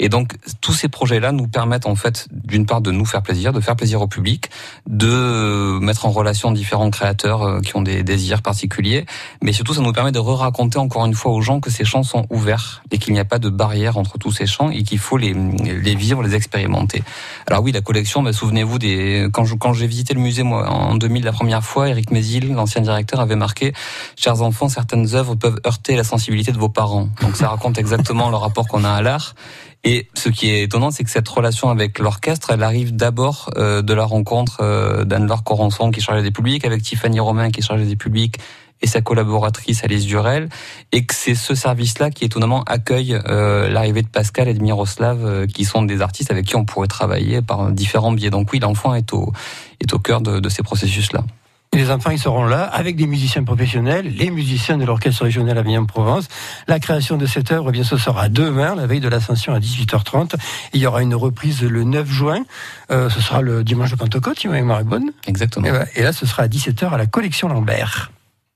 Et 0.00 0.08
donc 0.08 0.36
tous 0.60 0.72
ces 0.72 0.88
projets-là 0.88 1.30
nous 1.30 1.46
permettent 1.46 1.86
en 1.86 1.94
fait 1.94 2.26
d'une 2.32 2.64
part 2.66 2.80
de 2.80 2.90
nous 2.90 3.04
faire 3.04 3.22
plaisir, 3.22 3.52
de 3.52 3.60
faire 3.60 3.76
plaisir 3.76 4.00
au 4.00 4.08
public, 4.08 4.50
de 4.88 5.78
mettre 5.78 6.06
en 6.06 6.10
relation 6.10 6.50
différents 6.50 6.90
créateurs 6.90 7.42
euh, 7.42 7.60
qui 7.60 7.76
ont 7.76 7.82
des 7.82 8.02
désirs 8.02 8.40
particuliers, 8.40 9.04
mais 9.42 9.52
surtout 9.52 9.74
ça 9.74 9.82
nous 9.82 9.92
permet 9.92 10.10
de 10.10 10.18
re-raconter 10.18 10.78
encore 10.78 11.04
une 11.04 11.14
fois 11.14 11.32
aux 11.32 11.42
gens 11.42 11.60
que 11.60 11.70
ces 11.70 11.84
champs 11.84 12.02
sont 12.02 12.26
ouverts 12.30 12.82
et 12.90 12.98
qu'il 12.98 13.12
n'y 13.12 13.20
a 13.20 13.26
pas 13.26 13.38
de 13.38 13.50
barrière 13.50 13.98
entre 13.98 14.16
tous 14.16 14.32
ces 14.32 14.46
champs 14.46 14.70
et 14.70 14.82
qu'il 14.82 14.98
faut 14.98 15.18
les, 15.18 15.34
les 15.34 15.94
vivre, 15.94 16.22
les 16.22 16.34
expérimenter. 16.34 17.02
Alors 17.46 17.62
oui, 17.62 17.70
la 17.70 17.82
collection, 17.82 18.22
bah, 18.22 18.32
souvenez-vous 18.32 18.78
des 18.78 19.28
quand 19.32 19.44
je, 19.44 19.54
quand 19.54 19.74
j'ai 19.74 19.86
visité 19.86 20.14
le 20.14 20.20
musée 20.20 20.42
moi 20.42 20.66
en 20.70 20.96
2000 20.96 21.24
la 21.24 21.32
première 21.32 21.62
fois, 21.62 21.90
Eric 21.90 22.10
Mézil, 22.10 22.54
l'ancien 22.54 22.80
directeur, 22.80 23.20
avait 23.20 23.36
marqué 23.36 23.74
"Chers 24.16 24.40
enfants, 24.40 24.70
certaines 24.70 25.14
œuvres 25.14 25.34
peuvent 25.34 25.60
heurter 25.66 25.94
la 25.94 26.04
sensibilité 26.04 26.52
de 26.52 26.58
vos 26.58 26.70
parents." 26.70 27.10
Donc 27.20 27.36
ça 27.36 27.48
raconte 27.48 27.76
exactement 27.76 28.30
le 28.30 28.36
rapport 28.36 28.66
qu'on 28.66 28.84
a 28.84 28.90
à 28.90 29.02
l'art. 29.02 29.34
Et 29.82 30.08
ce 30.14 30.28
qui 30.28 30.50
est 30.50 30.62
étonnant, 30.62 30.90
c'est 30.90 31.04
que 31.04 31.10
cette 31.10 31.28
relation 31.28 31.70
avec 31.70 31.98
l'orchestre, 31.98 32.50
elle 32.50 32.62
arrive 32.62 32.94
d'abord 32.94 33.50
euh, 33.56 33.80
de 33.80 33.94
la 33.94 34.04
rencontre 34.04 34.58
euh, 34.60 35.04
d'Anne-Laure 35.04 35.42
Corançon, 35.42 35.90
qui 35.90 36.00
est 36.00 36.02
chargée 36.02 36.22
des 36.22 36.30
publics, 36.30 36.64
avec 36.64 36.82
Tiffany 36.82 37.18
Romain, 37.18 37.50
qui 37.50 37.60
est 37.60 37.64
chargée 37.64 37.86
des 37.86 37.96
publics, 37.96 38.36
et 38.82 38.86
sa 38.86 39.00
collaboratrice 39.00 39.84
Alice 39.84 40.06
Durel, 40.06 40.48
et 40.92 41.04
que 41.04 41.14
c'est 41.14 41.34
ce 41.34 41.54
service-là 41.54 42.10
qui 42.10 42.24
étonnamment 42.24 42.62
accueille 42.64 43.18
euh, 43.28 43.68
l'arrivée 43.68 44.02
de 44.02 44.08
Pascal 44.08 44.48
et 44.48 44.54
de 44.54 44.62
Miroslav, 44.62 45.24
euh, 45.24 45.46
qui 45.46 45.64
sont 45.64 45.82
des 45.82 46.02
artistes 46.02 46.30
avec 46.30 46.46
qui 46.46 46.56
on 46.56 46.64
pourrait 46.64 46.88
travailler 46.88 47.42
par 47.42 47.70
différents 47.72 48.12
biais. 48.12 48.30
Donc 48.30 48.52
oui, 48.52 48.58
l'enfant 48.58 48.94
est 48.94 49.12
au, 49.12 49.32
est 49.80 49.92
au 49.92 49.98
cœur 49.98 50.20
de, 50.20 50.40
de 50.40 50.48
ces 50.48 50.62
processus-là. 50.62 51.24
Les 51.72 51.88
enfants, 51.92 52.10
ils 52.10 52.18
seront 52.18 52.44
là 52.44 52.64
avec 52.64 52.96
des 52.96 53.06
musiciens 53.06 53.44
professionnels, 53.44 54.12
les 54.16 54.30
musiciens 54.32 54.76
de 54.76 54.84
l'Orchestre 54.84 55.22
régional 55.22 55.56
Avignon-Provence. 55.56 56.26
La 56.66 56.80
création 56.80 57.16
de 57.16 57.26
cette 57.26 57.52
œuvre, 57.52 57.68
eh 57.68 57.72
bien, 57.72 57.84
ce 57.84 57.96
sera 57.96 58.28
demain, 58.28 58.74
la 58.74 58.88
veille 58.88 58.98
de 58.98 59.08
l'Ascension 59.08 59.54
à 59.54 59.60
18h30. 59.60 60.34
Il 60.72 60.80
y 60.80 60.86
aura 60.86 61.00
une 61.00 61.14
reprise 61.14 61.62
le 61.62 61.84
9 61.84 62.10
juin. 62.10 62.42
Euh, 62.90 63.08
ce 63.08 63.20
sera 63.20 63.40
le 63.40 63.62
dimanche 63.62 63.92
de 63.92 63.96
Pentecôte, 63.96 64.42
il 64.42 64.50
m'a 64.50 64.82
bonne. 64.82 65.12
Exactement. 65.28 65.68
Et, 65.68 66.00
et, 66.00 66.02
là, 66.02 66.12
ce 66.12 66.26
sera 66.26 66.42
à 66.42 66.48
17h 66.48 66.90
à 66.90 66.98
la 66.98 67.06
collection 67.06 67.48
Lambert. 67.48 68.10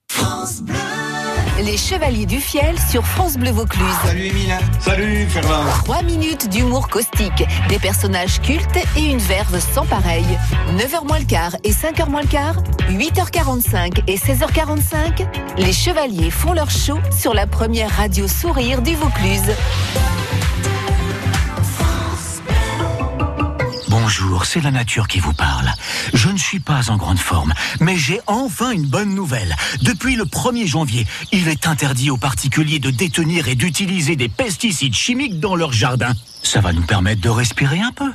France 0.09 0.61
Bleu. 0.61 0.84
Les 1.63 1.77
Chevaliers 1.77 2.25
du 2.25 2.41
Fiel 2.41 2.75
sur 2.91 3.05
France 3.05 3.37
Bleu 3.37 3.51
Vaucluse. 3.51 3.85
Salut 4.03 4.25
Emile. 4.27 4.57
Salut 4.79 5.25
Fernand. 5.29 5.63
3 5.85 6.01
minutes 6.03 6.49
d'humour 6.49 6.89
caustique, 6.89 7.45
des 7.69 7.79
personnages 7.79 8.41
cultes 8.41 8.77
et 8.97 9.05
une 9.05 9.19
verve 9.19 9.57
sans 9.59 9.85
pareil. 9.85 10.25
9h 10.77 11.07
moins 11.07 11.19
le 11.19 11.25
quart 11.25 11.55
et 11.63 11.71
5h 11.71 12.09
moins 12.09 12.23
le 12.23 12.27
quart, 12.27 12.61
8h45 12.89 14.03
et 14.07 14.17
16h45, 14.17 15.25
les 15.57 15.71
Chevaliers 15.71 16.29
font 16.29 16.51
leur 16.51 16.69
show 16.69 16.97
sur 17.17 17.33
la 17.33 17.47
première 17.47 17.89
radio 17.89 18.27
sourire 18.27 18.81
du 18.81 18.93
Vaucluse. 18.95 19.55
Bonjour, 24.05 24.45
c'est 24.45 24.61
la 24.61 24.69
nature 24.69 25.07
qui 25.07 25.19
vous 25.19 25.33
parle. 25.33 25.67
Je 26.13 26.29
ne 26.29 26.37
suis 26.37 26.59
pas 26.59 26.91
en 26.91 26.95
grande 26.95 27.17
forme, 27.17 27.55
mais 27.79 27.97
j'ai 27.97 28.21
enfin 28.27 28.69
une 28.69 28.85
bonne 28.85 29.15
nouvelle. 29.15 29.55
Depuis 29.81 30.15
le 30.15 30.25
1er 30.25 30.67
janvier, 30.67 31.07
il 31.31 31.47
est 31.47 31.65
interdit 31.65 32.11
aux 32.11 32.17
particuliers 32.17 32.77
de 32.77 32.91
détenir 32.91 33.47
et 33.47 33.55
d'utiliser 33.55 34.15
des 34.15 34.29
pesticides 34.29 34.93
chimiques 34.93 35.39
dans 35.39 35.55
leur 35.55 35.73
jardin. 35.73 36.13
Ça 36.43 36.61
va 36.61 36.71
nous 36.71 36.83
permettre 36.83 37.19
de 37.19 37.29
respirer 37.29 37.79
un 37.79 37.91
peu. 37.91 38.11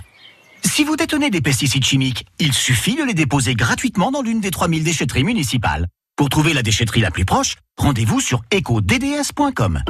Si 0.64 0.84
vous 0.84 0.94
détenez 0.94 1.28
des 1.28 1.40
pesticides 1.40 1.84
chimiques, 1.84 2.24
il 2.38 2.52
suffit 2.52 2.94
de 2.94 3.02
les 3.02 3.14
déposer 3.14 3.56
gratuitement 3.56 4.12
dans 4.12 4.22
l'une 4.22 4.40
des 4.40 4.52
3000 4.52 4.84
déchetteries 4.84 5.24
municipales. 5.24 5.88
Pour 6.14 6.28
trouver 6.28 6.54
la 6.54 6.62
déchetterie 6.62 7.00
la 7.00 7.10
plus 7.10 7.24
proche, 7.24 7.56
rendez-vous 7.76 8.20
sur 8.20 8.42
ecodds.com. 8.52 9.82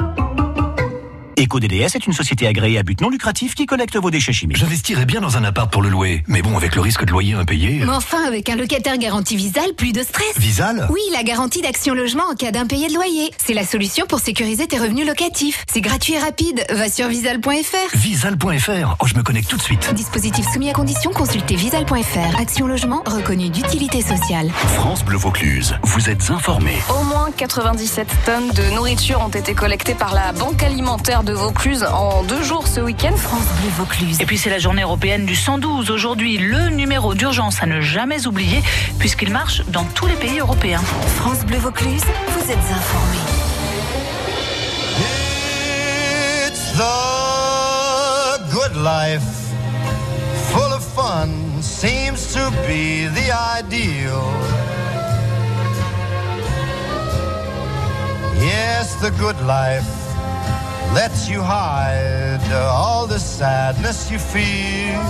EcoDDS 1.41 1.95
est 1.95 2.05
une 2.05 2.13
société 2.13 2.45
agréée 2.45 2.77
à 2.77 2.83
but 2.83 3.01
non 3.01 3.09
lucratif 3.09 3.55
qui 3.55 3.65
collecte 3.65 3.97
vos 3.97 4.11
déchets 4.11 4.33
chimiques. 4.33 4.57
J'investirais 4.57 5.05
bien 5.05 5.21
dans 5.21 5.37
un 5.37 5.43
appart 5.43 5.71
pour 5.71 5.81
le 5.81 5.89
louer, 5.89 6.23
mais 6.27 6.41
bon, 6.41 6.55
avec 6.55 6.75
le 6.75 6.81
risque 6.81 7.03
de 7.03 7.11
loyer 7.11 7.33
impayé. 7.33 7.79
Mais 7.83 7.91
enfin, 7.91 8.23
avec 8.27 8.49
un 8.49 8.55
locataire 8.55 8.97
garanti 8.97 9.35
Visal, 9.35 9.73
plus 9.75 9.91
de 9.91 10.03
stress. 10.03 10.37
Visal 10.37 10.87
Oui, 10.91 10.99
la 11.13 11.23
garantie 11.23 11.61
d'action 11.61 11.93
logement 11.93 12.23
en 12.31 12.35
cas 12.35 12.51
d'impayé 12.51 12.87
de 12.89 12.93
loyer. 12.93 13.31
C'est 13.43 13.53
la 13.53 13.65
solution 13.65 14.05
pour 14.05 14.19
sécuriser 14.19 14.67
tes 14.67 14.77
revenus 14.77 15.07
locatifs. 15.07 15.63
C'est 15.71 15.81
gratuit 15.81 16.13
et 16.13 16.19
rapide. 16.19 16.63
Va 16.69 16.89
sur 16.89 17.07
visal.fr. 17.07 17.95
Visal.fr. 17.97 18.95
Oh, 18.99 19.07
je 19.07 19.15
me 19.15 19.23
connecte 19.23 19.49
tout 19.49 19.57
de 19.57 19.61
suite. 19.61 19.93
Dispositif 19.93 20.45
soumis 20.53 20.69
à 20.69 20.73
condition, 20.73 21.11
consultez 21.11 21.55
visal.fr. 21.55 22.39
Action 22.39 22.67
logement 22.67 23.01
reconnu 23.05 23.49
d'utilité 23.49 24.01
sociale. 24.01 24.49
France 24.75 25.03
Bleu 25.03 25.17
Vaucluse, 25.17 25.75
vous 25.83 26.09
êtes 26.09 26.29
informés. 26.29 26.77
Au 26.89 27.03
moins 27.03 27.29
97 27.35 28.07
tonnes 28.25 28.49
de 28.51 28.75
nourriture 28.75 29.21
ont 29.21 29.29
été 29.29 29.53
collectées 29.53 29.95
par 29.95 30.13
la 30.13 30.31
Banque 30.33 30.61
alimentaire 30.63 31.23
de 31.23 31.30
Vaucluse 31.33 31.83
en 31.83 32.23
deux 32.23 32.43
jours 32.43 32.67
ce 32.67 32.79
week-end. 32.79 33.15
France 33.15 33.45
Bleu 33.61 33.69
Vaucluse. 33.77 34.21
Et 34.21 34.25
puis 34.25 34.37
c'est 34.37 34.49
la 34.49 34.59
journée 34.59 34.81
européenne 34.81 35.25
du 35.25 35.35
112. 35.35 35.91
Aujourd'hui, 35.91 36.37
le 36.37 36.69
numéro 36.69 37.13
d'urgence 37.13 37.61
à 37.61 37.65
ne 37.65 37.81
jamais 37.81 38.27
oublier 38.27 38.61
puisqu'il 38.99 39.31
marche 39.31 39.63
dans 39.67 39.83
tous 39.83 40.07
les 40.07 40.15
pays 40.15 40.39
européens. 40.39 40.81
France 41.17 41.45
Bleu 41.45 41.57
Vaucluse, 41.57 42.03
vous 42.29 42.51
êtes 42.51 42.57
informés. 42.57 43.17
It's 46.47 46.71
the 46.77 48.51
good 48.51 48.75
life. 48.83 49.21
Full 50.51 50.73
of 50.73 50.83
fun 50.83 51.29
seems 51.61 52.33
to 52.33 52.51
be 52.67 53.07
the 53.13 53.31
ideal. 53.59 54.25
Yes, 58.39 58.95
the 59.01 59.11
good 59.19 59.39
life 59.45 60.00
lets 60.93 61.29
you 61.29 61.41
hide 61.41 62.41
all 62.51 63.07
the 63.07 63.19
sadness 63.19 64.11
you 64.11 64.19
feel. 64.19 65.01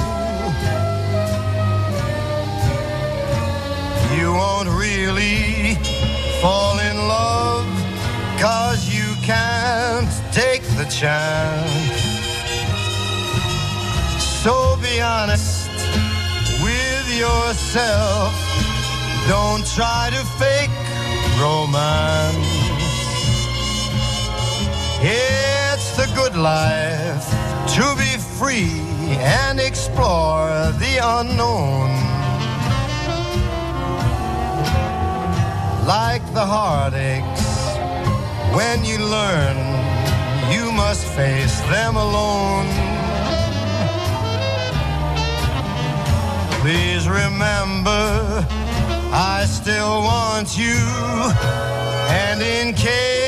You 4.17 4.31
won't 4.33 4.69
really 4.69 5.75
fall 6.41 6.77
in 6.79 6.97
love 7.07 7.65
cause 8.39 8.93
you 8.93 9.15
can't 9.23 10.11
take 10.31 10.63
the 10.77 10.85
chance. 10.85 12.01
So 14.43 14.77
be 14.81 15.01
honest 15.01 15.69
with 16.61 17.07
yourself. 17.17 18.33
Don't 19.27 19.65
try 19.75 20.09
to 20.11 20.23
fake 20.37 20.71
romance. 21.39 22.61
The 25.01 25.40
good 26.15 26.35
life 26.35 27.25
to 27.75 27.95
be 27.97 28.17
free 28.39 28.81
and 29.19 29.59
explore 29.59 30.71
the 30.83 30.99
unknown. 31.01 31.89
Like 35.85 36.23
the 36.33 36.45
heartaches, 36.45 37.47
when 38.55 38.83
you 38.85 38.97
learn, 38.99 39.57
you 40.51 40.71
must 40.71 41.05
face 41.05 41.59
them 41.69 41.95
alone. 41.95 42.67
Please 46.61 47.07
remember, 47.07 48.45
I 49.13 49.45
still 49.47 50.01
want 50.01 50.57
you, 50.57 50.77
and 52.09 52.41
in 52.41 52.73
case 52.73 53.20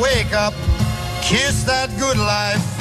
wake 0.00 0.32
up, 0.32 0.54
kiss 1.22 1.64
that 1.64 1.88
good 1.98 2.18
life 2.18 2.75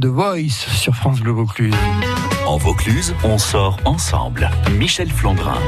The 0.00 0.06
Voice 0.06 0.68
sur 0.76 0.94
France 0.94 1.20
Bleu 1.20 1.32
Vaucluse. 1.32 1.74
En 2.46 2.56
Vaucluse, 2.56 3.14
on 3.24 3.36
sort 3.36 3.78
ensemble. 3.84 4.48
Michel 4.78 5.10
Flandrin. 5.10 5.58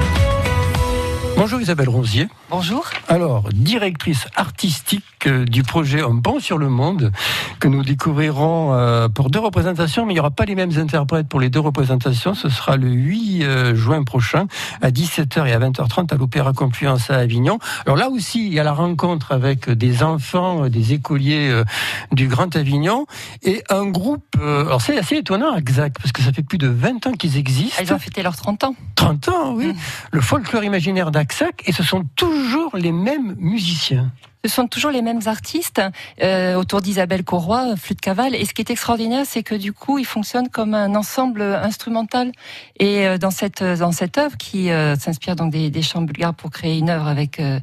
Bonjour 1.37 1.61
Isabelle 1.61 1.89
Rosier. 1.89 2.29
Bonjour. 2.51 2.85
Alors, 3.07 3.49
directrice 3.53 4.27
artistique 4.35 5.05
euh, 5.29 5.45
du 5.45 5.63
projet 5.63 6.03
Un 6.03 6.19
pont 6.19 6.41
sur 6.41 6.59
le 6.59 6.69
monde, 6.69 7.13
que 7.61 7.69
nous 7.69 7.85
découvrirons 7.85 8.75
euh, 8.75 9.09
pour 9.09 9.31
deux 9.31 9.39
représentations, 9.39 10.05
mais 10.05 10.15
il 10.15 10.17
n'y 10.17 10.21
aura 10.21 10.33
pas 10.33 10.47
les 10.47 10.57
mêmes 10.57 10.77
interprètes 10.77 11.29
pour 11.29 11.39
les 11.39 11.49
deux 11.49 11.61
représentations. 11.61 12.35
Ce 12.35 12.49
sera 12.49 12.77
le 12.77 12.89
8 12.89 13.45
euh, 13.45 13.75
juin 13.77 14.03
prochain 14.03 14.49
à 14.83 14.91
17h 14.91 15.47
et 15.47 15.53
à 15.53 15.61
20h30 15.61 16.13
à 16.13 16.17
l'Opéra 16.17 16.53
Confluence 16.53 17.09
à 17.11 17.19
Avignon. 17.19 17.61
Alors 17.87 17.97
là 17.97 18.09
aussi, 18.09 18.45
il 18.49 18.53
y 18.53 18.59
a 18.59 18.65
la 18.65 18.73
rencontre 18.73 19.31
avec 19.31 19.71
des 19.71 20.03
enfants, 20.03 20.69
des 20.69 20.93
écoliers 20.93 21.63
du 22.11 22.27
Grand 22.27 22.57
Avignon 22.57 23.07
et 23.45 23.63
un 23.71 23.87
groupe. 23.87 24.25
Alors 24.41 24.83
c'est 24.83 24.99
assez 24.99 25.19
étonnant, 25.19 25.55
exact, 25.57 25.99
parce 26.01 26.11
que 26.11 26.23
ça 26.23 26.33
fait 26.33 26.43
plus 26.43 26.59
de 26.59 26.67
20 26.67 27.07
ans 27.07 27.13
qu'ils 27.13 27.37
existent. 27.37 27.77
Ah, 27.79 27.83
ils 27.85 27.93
ont 27.93 27.99
fêté 28.01 28.25
leurs 28.25 28.37
30 28.37 28.65
ans. 28.65 28.75
30 28.97 29.29
ans, 29.29 29.55
oui. 29.55 29.69
Mmh. 29.69 29.77
Le 30.13 30.21
folklore 30.21 30.65
imaginaire 30.65 31.13
d'Axac 31.13 31.63
et 31.67 31.73
ce 31.73 31.85
sont 31.85 32.05
toujours 32.17 32.40
les 32.75 32.93
mêmes 32.93 33.35
musiciens. 33.39 34.13
Ce 34.45 34.51
sont 34.51 34.67
toujours 34.67 34.91
les 34.91 35.03
mêmes 35.03 35.21
artistes 35.27 35.83
euh, 36.23 36.55
autour 36.55 36.81
d'Isabelle 36.81 37.25
Corroy, 37.25 37.77
flûte 37.77 38.01
cavale. 38.01 38.35
Et 38.35 38.47
ce 38.47 38.55
qui 38.55 38.63
est 38.63 38.71
extraordinaire, 38.71 39.27
c'est 39.27 39.43
que 39.43 39.55
du 39.55 39.73
coup, 39.75 39.99
ils 39.99 40.07
fonctionnent 40.07 40.49
comme 40.49 40.73
un 40.73 40.95
ensemble 40.95 41.43
instrumental. 41.43 42.33
Et 42.79 43.07
euh, 43.07 43.19
dans 43.19 43.31
cette 43.31 43.63
dans 43.63 43.93
cette 43.93 44.17
œuvre 44.17 44.37
qui 44.39 44.71
euh, 44.71 44.97
s'inspire 44.97 45.37
donc 45.37 45.53
des, 45.53 45.69
des, 45.69 45.83
chants 45.83 46.03
bulgares 46.03 46.35
pour 46.35 46.51
créer 46.51 46.79
une 46.79 46.89
œuvre 46.89 47.07
avec 47.07 47.39
euh, 47.39 47.61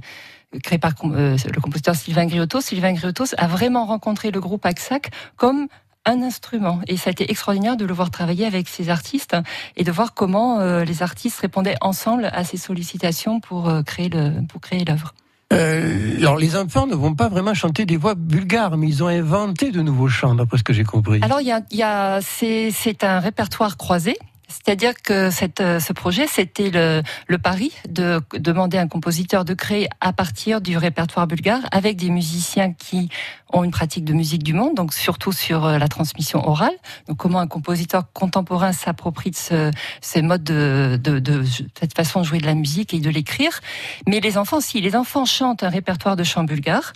créée 0.63 0.77
par 0.77 0.93
le 1.03 1.61
compositeur 1.61 1.95
Sylvain 1.95 2.25
Griotos. 2.25 2.61
Sylvain 2.61 2.93
Griotos 2.93 3.33
a 3.37 3.47
vraiment 3.47 3.85
rencontré 3.85 4.29
le 4.29 4.39
groupe 4.39 4.65
Axac 4.65 5.09
comme 5.35 5.67
un 6.07 6.23
instrument. 6.23 6.79
Et 6.87 6.97
ça 6.97 7.09
a 7.09 7.11
été 7.11 7.29
extraordinaire 7.29 7.77
de 7.77 7.85
le 7.85 7.93
voir 7.93 8.09
travailler 8.09 8.45
avec 8.45 8.67
ces 8.67 8.89
artistes 8.89 9.35
et 9.75 9.83
de 9.83 9.91
voir 9.91 10.13
comment 10.13 10.59
les 10.81 11.03
artistes 11.03 11.39
répondaient 11.39 11.77
ensemble 11.81 12.29
à 12.33 12.43
ces 12.43 12.57
sollicitations 12.57 13.39
pour 13.39 13.71
créer 13.85 14.09
le 14.09 14.45
pour 14.47 14.61
créer 14.61 14.83
l'œuvre. 14.85 15.13
Euh, 15.53 16.17
alors 16.17 16.37
les 16.37 16.57
enfants 16.57 16.87
ne 16.87 16.95
vont 16.95 17.15
pas 17.15 17.29
vraiment 17.29 17.53
chanter 17.53 17.85
des 17.85 17.95
voix 17.95 18.15
bulgares, 18.15 18.77
mais 18.77 18.87
ils 18.87 19.03
ont 19.03 19.07
inventé 19.07 19.71
de 19.71 19.81
nouveaux 19.81 20.09
chants, 20.09 20.35
d'après 20.35 20.57
ce 20.57 20.63
que 20.63 20.73
j'ai 20.73 20.83
compris. 20.83 21.19
Alors 21.21 21.39
il 21.39 21.47
y 21.47 21.51
a, 21.51 21.61
y 21.71 21.83
a 21.83 22.19
c'est 22.21 23.03
un 23.03 23.19
répertoire 23.19 23.77
croisé 23.77 24.17
c'est-à-dire 24.47 24.93
que 25.01 25.29
cette, 25.29 25.59
euh, 25.59 25.79
ce 25.79 25.91
projet, 25.91 26.25
c'était 26.25 26.69
le, 26.69 27.03
le, 27.27 27.37
pari 27.37 27.73
de 27.89 28.21
demander 28.33 28.77
à 28.77 28.81
un 28.81 28.87
compositeur 28.87 29.43
de 29.43 29.53
créer 29.53 29.87
à 29.99 30.13
partir 30.13 30.61
du 30.61 30.77
répertoire 30.77 31.27
bulgare 31.27 31.61
avec 31.71 31.97
des 31.97 32.09
musiciens 32.09 32.73
qui 32.73 33.09
ont 33.51 33.63
une 33.63 33.71
pratique 33.71 34.05
de 34.05 34.13
musique 34.13 34.43
du 34.43 34.53
monde, 34.53 34.75
donc 34.75 34.93
surtout 34.93 35.31
sur 35.31 35.65
euh, 35.65 35.77
la 35.77 35.87
transmission 35.87 36.47
orale. 36.47 36.73
Donc 37.07 37.17
comment 37.17 37.39
un 37.39 37.47
compositeur 37.47 38.11
contemporain 38.13 38.71
s'approprie 38.71 39.31
de 39.31 39.35
ce, 39.35 39.71
ces 40.01 40.21
modes 40.21 40.43
de, 40.43 40.99
de, 41.01 41.19
de, 41.19 41.43
cette 41.79 41.95
façon 41.95 42.21
de 42.21 42.25
jouer 42.25 42.39
de 42.39 42.45
la 42.45 42.55
musique 42.55 42.93
et 42.93 42.99
de 42.99 43.09
l'écrire. 43.09 43.59
Mais 44.07 44.19
les 44.21 44.37
enfants, 44.37 44.61
si 44.61 44.79
les 44.79 44.95
enfants 44.95 45.25
chantent 45.25 45.63
un 45.63 45.69
répertoire 45.69 46.15
de 46.15 46.23
chants 46.23 46.43
bulgares 46.43 46.93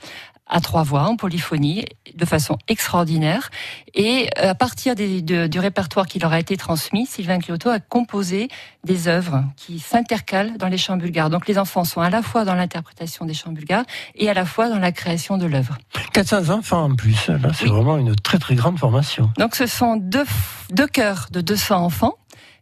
à 0.51 0.59
trois 0.59 0.83
voix, 0.83 1.03
en 1.03 1.15
polyphonie, 1.15 1.85
de 2.13 2.25
façon 2.25 2.57
extraordinaire. 2.67 3.49
Et 3.93 4.29
euh, 4.37 4.51
à 4.51 4.55
partir 4.55 4.95
des, 4.95 5.21
du 5.21 5.59
répertoire 5.59 6.05
qui 6.05 6.19
leur 6.19 6.33
a 6.33 6.39
été 6.39 6.57
transmis, 6.57 7.05
Sylvain 7.05 7.39
Kyoto 7.39 7.69
a 7.69 7.79
composé 7.79 8.49
des 8.83 9.07
œuvres 9.07 9.43
qui 9.55 9.79
s'intercalent 9.79 10.57
dans 10.57 10.67
les 10.67 10.77
chants 10.77 10.97
bulgares. 10.97 11.29
Donc 11.29 11.47
les 11.47 11.57
enfants 11.57 11.85
sont 11.85 12.01
à 12.01 12.09
la 12.09 12.21
fois 12.21 12.43
dans 12.45 12.55
l'interprétation 12.55 13.25
des 13.25 13.33
chants 13.33 13.51
bulgares 13.51 13.85
et 14.15 14.29
à 14.29 14.33
la 14.33 14.45
fois 14.45 14.69
dans 14.69 14.79
la 14.79 14.91
création 14.91 15.37
de 15.37 15.45
l'œuvre. 15.45 15.77
400 16.13 16.49
enfants 16.49 16.83
en 16.83 16.95
plus, 16.95 17.27
là 17.27 17.51
c'est 17.53 17.67
vraiment 17.67 17.97
une 17.97 18.15
très 18.15 18.37
très 18.37 18.55
grande 18.55 18.77
formation. 18.77 19.31
Donc 19.37 19.55
ce 19.55 19.65
sont 19.65 19.95
deux, 19.95 20.25
deux 20.71 20.87
chœurs 20.87 21.27
de 21.31 21.39
200 21.39 21.85
enfants 21.85 22.15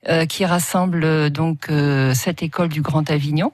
euh, 0.08 0.26
qui 0.26 0.46
rassemblent 0.46 1.04
euh, 1.04 1.30
donc 1.30 1.70
cette 2.14 2.42
école 2.42 2.70
du 2.70 2.82
Grand 2.82 3.10
Avignon. 3.10 3.52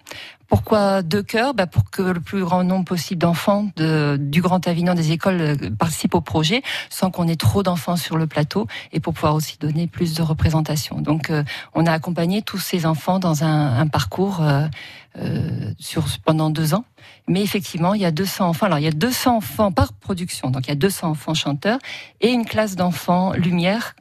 Pourquoi 0.47 1.01
deux 1.01 1.23
chœurs 1.23 1.53
bah 1.53 1.65
Pour 1.65 1.89
que 1.89 2.01
le 2.01 2.19
plus 2.19 2.43
grand 2.43 2.63
nombre 2.63 2.85
possible 2.85 3.19
d'enfants 3.19 3.69
de, 3.77 4.17
du 4.19 4.41
Grand 4.41 4.67
Avignon 4.67 4.93
des 4.93 5.11
écoles 5.11 5.41
euh, 5.41 5.55
participent 5.77 6.15
au 6.15 6.21
projet 6.21 6.61
sans 6.89 7.09
qu'on 7.09 7.27
ait 7.27 7.35
trop 7.35 7.63
d'enfants 7.63 7.95
sur 7.95 8.15
le 8.17 8.27
plateau 8.27 8.67
et 8.91 8.99
pour 8.99 9.13
pouvoir 9.13 9.33
aussi 9.33 9.57
donner 9.59 9.87
plus 9.87 10.13
de 10.13 10.21
représentation. 10.21 11.01
Donc 11.01 11.29
euh, 11.29 11.43
on 11.73 11.85
a 11.85 11.91
accompagné 11.91 12.41
tous 12.43 12.59
ces 12.59 12.85
enfants 12.85 13.17
dans 13.17 13.43
un, 13.43 13.79
un 13.79 13.87
parcours 13.87 14.41
euh, 14.41 14.67
euh, 15.17 15.71
sur, 15.79 16.05
pendant 16.23 16.51
deux 16.51 16.73
ans. 16.75 16.85
Mais 17.27 17.41
effectivement, 17.41 17.95
il 17.95 18.01
y 18.01 18.05
a 18.05 18.11
200 18.11 18.49
enfants. 18.49 18.67
Alors 18.67 18.79
il 18.79 18.85
y 18.85 18.87
a 18.87 18.91
200 18.91 19.37
enfants 19.37 19.71
par 19.71 19.93
production, 19.93 20.51
donc 20.51 20.67
il 20.67 20.69
y 20.69 20.73
a 20.73 20.75
200 20.75 21.09
enfants 21.09 21.33
chanteurs 21.33 21.79
et 22.21 22.29
une 22.29 22.45
classe 22.45 22.75
d'enfants 22.75 23.33
lumière 23.33 23.95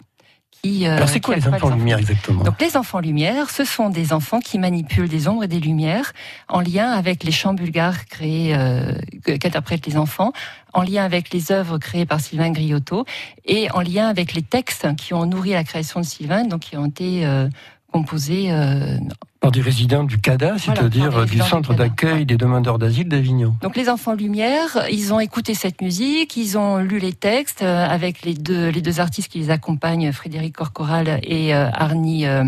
euh, 0.64 0.96
Alors 0.96 1.08
c'est 1.08 1.20
quoi 1.20 1.36
les 1.36 1.46
enfants 1.46 1.70
lumière 1.70 1.98
exactement 1.98 2.42
Donc 2.42 2.60
les 2.60 2.76
enfants 2.76 3.00
lumière, 3.00 3.50
ce 3.50 3.64
sont 3.64 3.90
des 3.90 4.12
enfants 4.12 4.40
qui 4.40 4.58
manipulent 4.58 5.08
des 5.08 5.28
ombres 5.28 5.44
et 5.44 5.48
des 5.48 5.60
lumières 5.60 6.12
en 6.48 6.60
lien 6.60 6.90
avec 6.90 7.24
les 7.24 7.32
chants 7.32 7.54
bulgares 7.54 8.06
créés 8.06 8.54
euh, 8.56 8.94
qu'interprètent 9.24 9.86
les 9.86 9.96
enfants, 9.96 10.32
en 10.72 10.82
lien 10.82 11.04
avec 11.04 11.32
les 11.32 11.52
œuvres 11.52 11.78
créées 11.78 12.06
par 12.06 12.20
Sylvain 12.20 12.50
Griotto 12.50 13.04
et 13.44 13.70
en 13.72 13.80
lien 13.80 14.08
avec 14.08 14.34
les 14.34 14.42
textes 14.42 14.86
qui 14.96 15.14
ont 15.14 15.26
nourri 15.26 15.50
la 15.50 15.64
création 15.64 16.00
de 16.00 16.06
Sylvain, 16.06 16.44
donc 16.44 16.60
qui 16.60 16.76
ont 16.76 16.86
été 16.86 17.26
euh, 17.26 17.48
composés 17.92 18.50
euh, 18.50 18.98
par 19.44 19.52
des 19.52 19.60
résidents 19.60 20.04
du 20.04 20.18
CADA, 20.18 20.56
c'est-à-dire 20.56 21.26
du 21.26 21.38
centre 21.38 21.74
d'accueil 21.74 22.24
des 22.24 22.38
demandeurs 22.38 22.78
d'asile 22.78 23.10
d'Avignon. 23.10 23.54
Donc 23.60 23.76
les 23.76 23.90
enfants 23.90 24.14
Lumière, 24.14 24.86
ils 24.90 25.12
ont 25.12 25.20
écouté 25.20 25.52
cette 25.52 25.82
musique, 25.82 26.34
ils 26.38 26.56
ont 26.56 26.78
lu 26.78 26.98
les 26.98 27.12
textes 27.12 27.60
euh, 27.60 27.86
avec 27.86 28.22
les 28.22 28.32
deux 28.32 28.70
les 28.70 28.80
deux 28.80 29.00
artistes 29.00 29.30
qui 29.30 29.40
les 29.40 29.50
accompagnent, 29.50 30.12
Frédéric 30.12 30.56
Corcoral 30.56 31.20
et 31.22 31.54
euh, 31.54 31.68
Arnie 31.74 32.26
euh, 32.26 32.42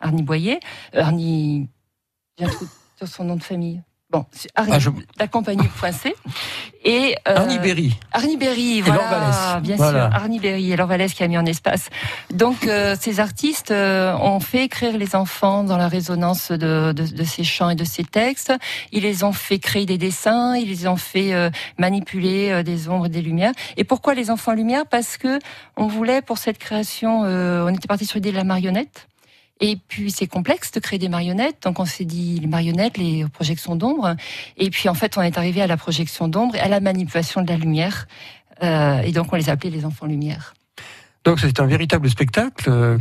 Arnie 0.00 0.22
Boyer, 0.22 0.60
Arnie 0.94 1.68
j'ai 2.38 2.46
sur 2.96 3.08
son 3.08 3.24
nom 3.24 3.34
de 3.34 3.42
famille. 3.42 3.82
Bon, 4.10 4.24
Arnie, 4.54 4.72
ah, 4.74 4.90
la 5.18 5.28
compagnie 5.28 5.68
Poincé. 5.78 6.14
Et, 6.84 7.14
euh, 7.28 7.36
Arnie 7.36 7.58
Berry. 7.58 7.94
Arnie 8.12 8.38
Berry, 8.38 8.80
voilà. 8.80 9.60
Bien 9.60 9.76
sûr, 9.76 9.84
Arnie 9.84 10.38
Berry 10.38 10.72
et 10.72 10.76
Laure 10.76 10.86
Vallès 10.86 11.12
qui 11.12 11.22
a 11.22 11.28
mis 11.28 11.36
en 11.36 11.44
espace. 11.44 11.90
Donc, 12.32 12.66
euh, 12.66 12.96
ces 12.98 13.20
artistes 13.20 13.70
euh, 13.70 14.14
ont 14.16 14.40
fait 14.40 14.64
écrire 14.64 14.96
les 14.96 15.14
enfants 15.14 15.62
dans 15.62 15.76
la 15.76 15.88
résonance 15.88 16.50
de, 16.50 16.92
de, 16.92 17.04
de, 17.04 17.24
ces 17.24 17.44
chants 17.44 17.68
et 17.68 17.74
de 17.74 17.84
ces 17.84 18.04
textes. 18.04 18.54
Ils 18.92 19.02
les 19.02 19.24
ont 19.24 19.34
fait 19.34 19.58
créer 19.58 19.84
des 19.84 19.98
dessins, 19.98 20.56
ils 20.56 20.68
les 20.68 20.86
ont 20.86 20.96
fait 20.96 21.34
euh, 21.34 21.50
manipuler 21.76 22.62
des 22.62 22.88
ombres 22.88 23.06
et 23.06 23.10
des 23.10 23.22
lumières. 23.22 23.52
Et 23.76 23.84
pourquoi 23.84 24.14
les 24.14 24.30
enfants 24.30 24.54
lumière 24.54 24.86
Parce 24.86 25.18
que 25.18 25.38
on 25.76 25.86
voulait, 25.86 26.22
pour 26.22 26.38
cette 26.38 26.58
création, 26.58 27.20
on 27.20 27.68
était 27.68 27.88
parti 27.88 28.06
sur 28.06 28.16
l'idée 28.16 28.30
de 28.30 28.36
la 28.36 28.44
marionnette. 28.44 29.07
Et 29.60 29.76
puis 29.88 30.10
c'est 30.10 30.26
complexe 30.26 30.70
de 30.72 30.80
créer 30.80 30.98
des 30.98 31.08
marionnettes, 31.08 31.62
donc 31.62 31.80
on 31.80 31.84
s'est 31.84 32.04
dit 32.04 32.38
les 32.40 32.46
marionnettes, 32.46 32.96
les 32.96 33.26
projections 33.28 33.76
d'ombre. 33.76 34.16
Et 34.56 34.70
puis 34.70 34.88
en 34.88 34.94
fait 34.94 35.18
on 35.18 35.22
est 35.22 35.36
arrivé 35.36 35.60
à 35.60 35.66
la 35.66 35.76
projection 35.76 36.28
d'ombre 36.28 36.54
et 36.54 36.60
à 36.60 36.68
la 36.68 36.80
manipulation 36.80 37.42
de 37.42 37.48
la 37.48 37.56
lumière. 37.56 38.06
Euh, 38.62 39.00
et 39.00 39.12
donc 39.12 39.32
on 39.32 39.36
les 39.36 39.48
a 39.48 39.52
appelés 39.52 39.70
les 39.70 39.84
enfants 39.84 40.06
lumière. 40.06 40.54
Donc 41.24 41.40
c'est 41.40 41.60
un 41.60 41.66
véritable 41.66 42.08
spectacle 42.08 42.70
euh, 42.70 42.96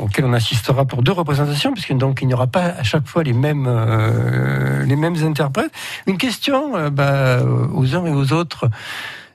auquel 0.00 0.24
on 0.24 0.32
assistera 0.32 0.84
pour 0.84 1.02
deux 1.02 1.12
représentations, 1.12 1.72
puisque 1.72 1.94
donc 1.94 2.18
il 2.20 2.28
n'y 2.28 2.34
aura 2.34 2.46
pas 2.46 2.64
à 2.64 2.82
chaque 2.82 3.06
fois 3.06 3.22
les 3.22 3.32
mêmes 3.32 3.66
euh, 3.66 4.84
les 4.84 4.96
mêmes 4.96 5.16
interprètes. 5.24 5.70
Une 6.06 6.18
question 6.18 6.76
euh, 6.76 6.90
bah, 6.90 7.42
aux 7.72 7.94
uns 7.94 8.04
et 8.06 8.12
aux 8.12 8.32
autres. 8.32 8.68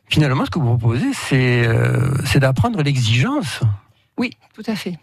Finalement, 0.10 0.46
ce 0.46 0.50
que 0.50 0.60
vous 0.60 0.78
proposez, 0.78 1.14
c'est 1.14 1.66
euh, 1.66 2.14
c'est 2.26 2.40
d'apprendre 2.40 2.82
l'exigence. 2.84 3.62
Oui, 4.18 4.32
tout 4.54 4.64
à 4.68 4.76
fait. 4.76 4.98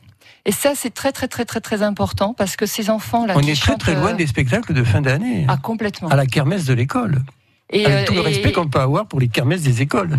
Et 0.46 0.52
ça, 0.52 0.74
c'est 0.76 0.94
très, 0.94 1.10
très, 1.10 1.26
très, 1.26 1.44
très, 1.44 1.60
très 1.60 1.82
important 1.82 2.32
parce 2.32 2.54
que 2.54 2.66
ces 2.66 2.88
enfants-là. 2.88 3.34
On 3.36 3.40
est 3.40 3.60
très, 3.60 3.76
très 3.76 3.96
loin 3.96 4.14
des 4.14 4.28
spectacles 4.28 4.72
de 4.72 4.84
fin 4.84 5.00
d'année. 5.00 5.44
Ah, 5.48 5.56
complètement. 5.56 6.08
À 6.08 6.14
la 6.14 6.24
kermesse 6.24 6.64
de 6.64 6.72
l'école. 6.72 7.22
Et 7.70 7.84
Avec 7.84 8.06
tout 8.06 8.14
le 8.14 8.20
respect 8.20 8.52
qu'on 8.52 8.68
peut 8.68 8.78
avoir 8.78 9.06
pour 9.06 9.18
les 9.18 9.28
kermesses 9.28 9.62
des 9.62 9.82
écoles. 9.82 10.18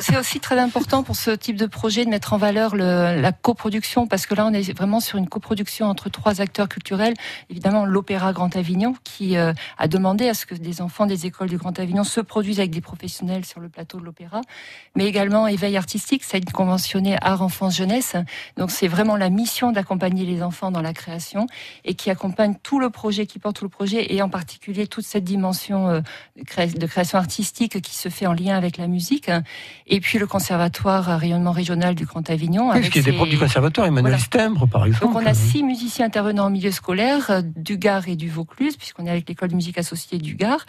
C'est 0.00 0.16
aussi 0.16 0.40
très 0.40 0.58
important 0.58 1.02
pour 1.02 1.16
ce 1.16 1.30
type 1.30 1.56
de 1.56 1.66
projet 1.66 2.04
de 2.04 2.10
mettre 2.10 2.32
en 2.32 2.38
valeur 2.38 2.76
le, 2.76 3.20
la 3.20 3.32
coproduction, 3.32 4.06
parce 4.06 4.26
que 4.26 4.34
là, 4.34 4.46
on 4.46 4.52
est 4.52 4.72
vraiment 4.76 5.00
sur 5.00 5.18
une 5.18 5.28
coproduction 5.28 5.86
entre 5.86 6.08
trois 6.10 6.40
acteurs 6.40 6.68
culturels. 6.68 7.14
Évidemment, 7.50 7.84
l'Opéra 7.84 8.32
Grand 8.32 8.54
Avignon, 8.56 8.94
qui 9.04 9.36
euh, 9.36 9.52
a 9.78 9.88
demandé 9.88 10.28
à 10.28 10.34
ce 10.34 10.46
que 10.46 10.54
des 10.54 10.80
enfants 10.80 11.06
des 11.06 11.26
écoles 11.26 11.48
du 11.48 11.56
Grand 11.56 11.78
Avignon 11.78 12.04
se 12.04 12.20
produisent 12.20 12.60
avec 12.60 12.70
des 12.70 12.80
professionnels 12.80 13.44
sur 13.44 13.60
le 13.60 13.68
plateau 13.68 13.98
de 13.98 14.04
l'Opéra, 14.04 14.40
mais 14.94 15.06
également 15.06 15.46
Éveil 15.48 15.76
artistique, 15.76 16.24
ça 16.24 16.36
a 16.36 16.38
une 16.38 16.44
conventionnée 16.44 17.16
Art 17.20 17.42
Enfance 17.42 17.76
Jeunesse. 17.76 18.16
Donc 18.56 18.70
c'est 18.70 18.88
vraiment 18.88 19.16
la 19.16 19.30
mission 19.30 19.72
d'accompagner 19.72 20.24
les 20.24 20.42
enfants 20.42 20.70
dans 20.70 20.82
la 20.82 20.92
création 20.92 21.46
et 21.84 21.94
qui 21.94 22.10
accompagne 22.10 22.54
tout 22.62 22.78
le 22.78 22.90
projet, 22.90 23.26
qui 23.26 23.38
porte 23.38 23.56
tout 23.56 23.64
le 23.64 23.70
projet, 23.70 24.14
et 24.14 24.22
en 24.22 24.28
particulier 24.28 24.86
toute 24.86 25.04
cette 25.04 25.24
dimension 25.24 25.88
euh, 25.88 26.00
de 26.36 26.86
création 26.86 27.18
artistique 27.18 27.80
qui 27.80 27.96
se 27.96 28.08
fait 28.08 28.26
en 28.26 28.32
lien 28.32 28.56
avec 28.56 28.76
la 28.76 28.86
musique. 28.86 29.30
et 29.86 30.00
puis 30.00 30.18
le 30.18 30.26
conservatoire 30.26 31.10
à 31.10 31.16
rayonnement 31.16 31.52
régional 31.52 31.94
du 31.94 32.04
Grand 32.04 32.28
Avignon. 32.30 32.70
Oui, 32.70 32.76
avec 32.76 32.94
y 32.94 32.98
a 32.98 33.02
des 33.02 33.12
profs 33.12 33.28
du 33.28 33.38
conservatoire, 33.38 33.86
Emmanuel 33.86 34.12
Voilà. 34.12 34.18
Stembre, 34.18 34.66
par 34.66 34.86
exemple. 34.86 35.06
Donc 35.06 35.22
on 35.22 35.26
a 35.26 35.34
six 35.34 35.62
musiciens 35.62 36.06
intervenants 36.06 36.46
en 36.46 36.50
milieu 36.50 36.70
scolaire 36.70 37.30
euh, 37.30 37.42
du 37.56 37.76
Gard 37.76 38.08
et 38.08 38.16
du 38.16 38.28
Vaucluse, 38.28 38.76
puisqu'on 38.76 39.06
est 39.06 39.10
avec 39.10 39.28
l'école 39.28 39.48
de 39.48 39.54
musique 39.54 39.78
associée 39.78 40.18
du 40.18 40.34
Gard, 40.34 40.64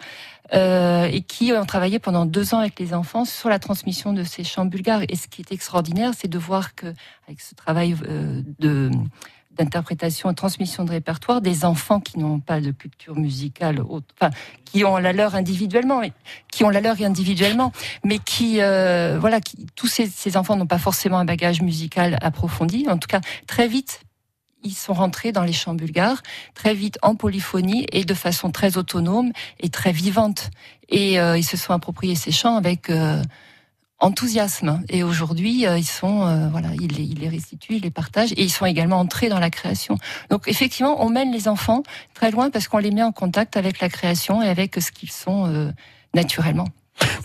euh, 0.52 1.04
et 1.10 1.22
qui 1.22 1.52
ont 1.52 1.64
travaillé 1.64 1.98
pendant 1.98 2.26
deux 2.26 2.54
ans 2.54 2.58
avec 2.58 2.78
les 2.78 2.94
enfants 2.94 3.24
sur 3.24 3.48
la 3.48 3.58
transmission 3.58 4.12
de 4.12 4.24
ces 4.24 4.44
chants 4.44 4.66
bulgares. 4.66 5.02
Et 5.08 5.16
ce 5.16 5.28
qui 5.28 5.42
est 5.42 5.52
extraordinaire, 5.52 6.12
c'est 6.16 6.28
de 6.28 6.38
voir 6.38 6.74
que 6.74 6.86
avec 7.26 7.40
ce 7.40 7.54
travail 7.54 7.96
euh, 8.08 8.42
de 8.58 8.90
d'interprétation 9.56 10.30
et 10.30 10.34
transmission 10.34 10.84
de 10.84 10.90
répertoire 10.90 11.40
des 11.40 11.64
enfants 11.64 12.00
qui 12.00 12.18
n'ont 12.18 12.40
pas 12.40 12.60
de 12.60 12.70
culture 12.70 13.16
musicale, 13.16 13.80
enfin 13.88 14.30
qui 14.64 14.84
ont 14.84 14.96
la 14.96 15.12
leur 15.12 15.34
individuellement, 15.34 16.02
et- 16.02 16.12
qui 16.50 16.64
ont 16.64 16.70
la 16.70 16.80
leur 16.80 17.00
individuellement, 17.00 17.72
mais 18.04 18.18
qui 18.18 18.60
euh, 18.60 19.18
voilà, 19.20 19.40
qui, 19.40 19.66
tous 19.76 19.86
ces, 19.86 20.06
ces 20.06 20.36
enfants 20.36 20.56
n'ont 20.56 20.66
pas 20.66 20.78
forcément 20.78 21.18
un 21.18 21.24
bagage 21.24 21.62
musical 21.62 22.18
approfondi. 22.20 22.86
En 22.88 22.98
tout 22.98 23.08
cas, 23.08 23.20
très 23.46 23.68
vite, 23.68 24.00
ils 24.62 24.74
sont 24.74 24.94
rentrés 24.94 25.30
dans 25.30 25.42
les 25.42 25.52
chants 25.52 25.74
bulgares, 25.74 26.22
très 26.54 26.74
vite 26.74 26.98
en 27.02 27.14
polyphonie 27.16 27.86
et 27.92 28.04
de 28.04 28.14
façon 28.14 28.50
très 28.50 28.76
autonome 28.78 29.30
et 29.60 29.68
très 29.68 29.92
vivante. 29.92 30.50
Et 30.88 31.20
euh, 31.20 31.36
ils 31.36 31.44
se 31.44 31.56
sont 31.56 31.72
appropriés 31.74 32.14
ces 32.14 32.32
chants 32.32 32.56
avec 32.56 32.88
euh, 32.90 33.22
enthousiasme. 34.04 34.82
Et 34.88 35.02
aujourd'hui, 35.02 35.66
euh, 35.66 35.78
ils 35.78 35.86
sont, 35.86 36.26
euh, 36.26 36.48
voilà, 36.48 36.68
ils 36.80 36.92
les, 36.92 37.02
ils 37.02 37.18
les 37.18 37.28
restituent, 37.28 37.74
ils 37.76 37.82
les 37.82 37.90
partagent, 37.90 38.32
et 38.32 38.42
ils 38.42 38.50
sont 38.50 38.66
également 38.66 38.98
entrés 38.98 39.28
dans 39.28 39.38
la 39.38 39.50
création. 39.50 39.96
Donc 40.30 40.46
effectivement, 40.46 41.04
on 41.04 41.10
mène 41.10 41.32
les 41.32 41.48
enfants 41.48 41.82
très 42.14 42.30
loin 42.30 42.50
parce 42.50 42.68
qu'on 42.68 42.78
les 42.78 42.90
met 42.90 43.02
en 43.02 43.12
contact 43.12 43.56
avec 43.56 43.80
la 43.80 43.88
création 43.88 44.42
et 44.42 44.48
avec 44.48 44.76
ce 44.80 44.92
qu'ils 44.92 45.10
sont 45.10 45.46
euh, 45.46 45.70
naturellement. 46.14 46.68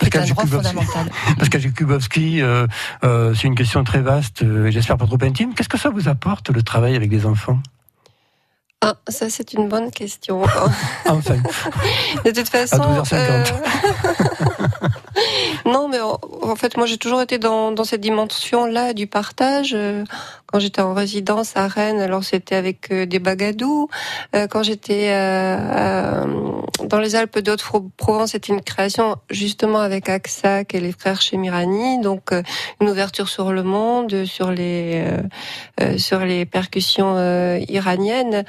C'est 0.01 0.15
un 0.15 0.25
droit 0.25 0.45
Jakubowski. 0.45 0.73
fondamental. 0.73 1.11
Pascal 1.37 1.61
Jakubowski, 1.61 2.41
euh, 2.41 2.65
euh, 3.03 3.33
c'est 3.35 3.47
une 3.47 3.55
question 3.55 3.83
très 3.83 4.01
vaste 4.01 4.41
et 4.41 4.71
j'espère 4.71 4.97
pas 4.97 5.05
trop 5.05 5.21
intime. 5.21 5.53
Qu'est-ce 5.53 5.69
que 5.69 5.77
ça 5.77 5.89
vous 5.89 6.07
apporte 6.07 6.49
le 6.49 6.63
travail 6.63 6.95
avec 6.95 7.09
des 7.09 7.25
enfants? 7.25 7.59
Ah, 8.81 8.95
ça 9.09 9.29
c'est 9.29 9.53
une 9.53 9.67
bonne 9.67 9.91
question. 9.91 10.41
Enfin, 11.05 11.35
De 12.25 12.31
toute 12.31 12.47
façon. 12.47 12.81
à 12.81 13.01
12h50. 13.01 13.13
euh, 13.13 13.43
non, 15.65 15.89
mais 15.89 15.99
en, 15.99 16.17
en 16.41 16.55
fait, 16.55 16.77
moi 16.77 16.85
j'ai 16.85 16.97
toujours 16.97 17.21
été 17.21 17.39
dans, 17.39 17.71
dans 17.73 17.83
cette 17.83 17.99
dimension-là 18.01 18.93
du 18.93 19.05
partage. 19.07 19.75
Quand 20.51 20.59
j'étais 20.59 20.81
en 20.81 20.95
résidence 20.95 21.55
à 21.55 21.67
Rennes, 21.67 21.99
alors 21.99 22.23
c'était 22.23 22.55
avec 22.55 22.91
euh, 22.91 23.05
des 23.05 23.19
bagadous. 23.19 23.87
Euh, 24.35 24.47
Quand 24.47 24.63
j'étais 24.63 25.09
euh, 25.09 26.25
dans 26.85 26.99
les 26.99 27.15
Alpes 27.15 27.37
de 27.37 27.51
Haute-Provence, 27.51 28.31
c'était 28.31 28.51
une 28.51 28.61
création 28.61 29.17
justement 29.29 29.79
avec 29.79 30.09
Aksak 30.09 30.73
et 30.73 30.79
les 30.79 30.91
frères 30.91 31.21
Chemirani. 31.21 32.01
Donc 32.01 32.31
euh, 32.31 32.41
une 32.81 32.89
ouverture 32.89 33.29
sur 33.29 33.51
le 33.51 33.61
monde, 33.61 34.25
sur 34.25 34.51
les 34.51 35.05
sur 35.97 36.19
les 36.19 36.45
percussions 36.45 37.15
iraniennes. 37.67 38.43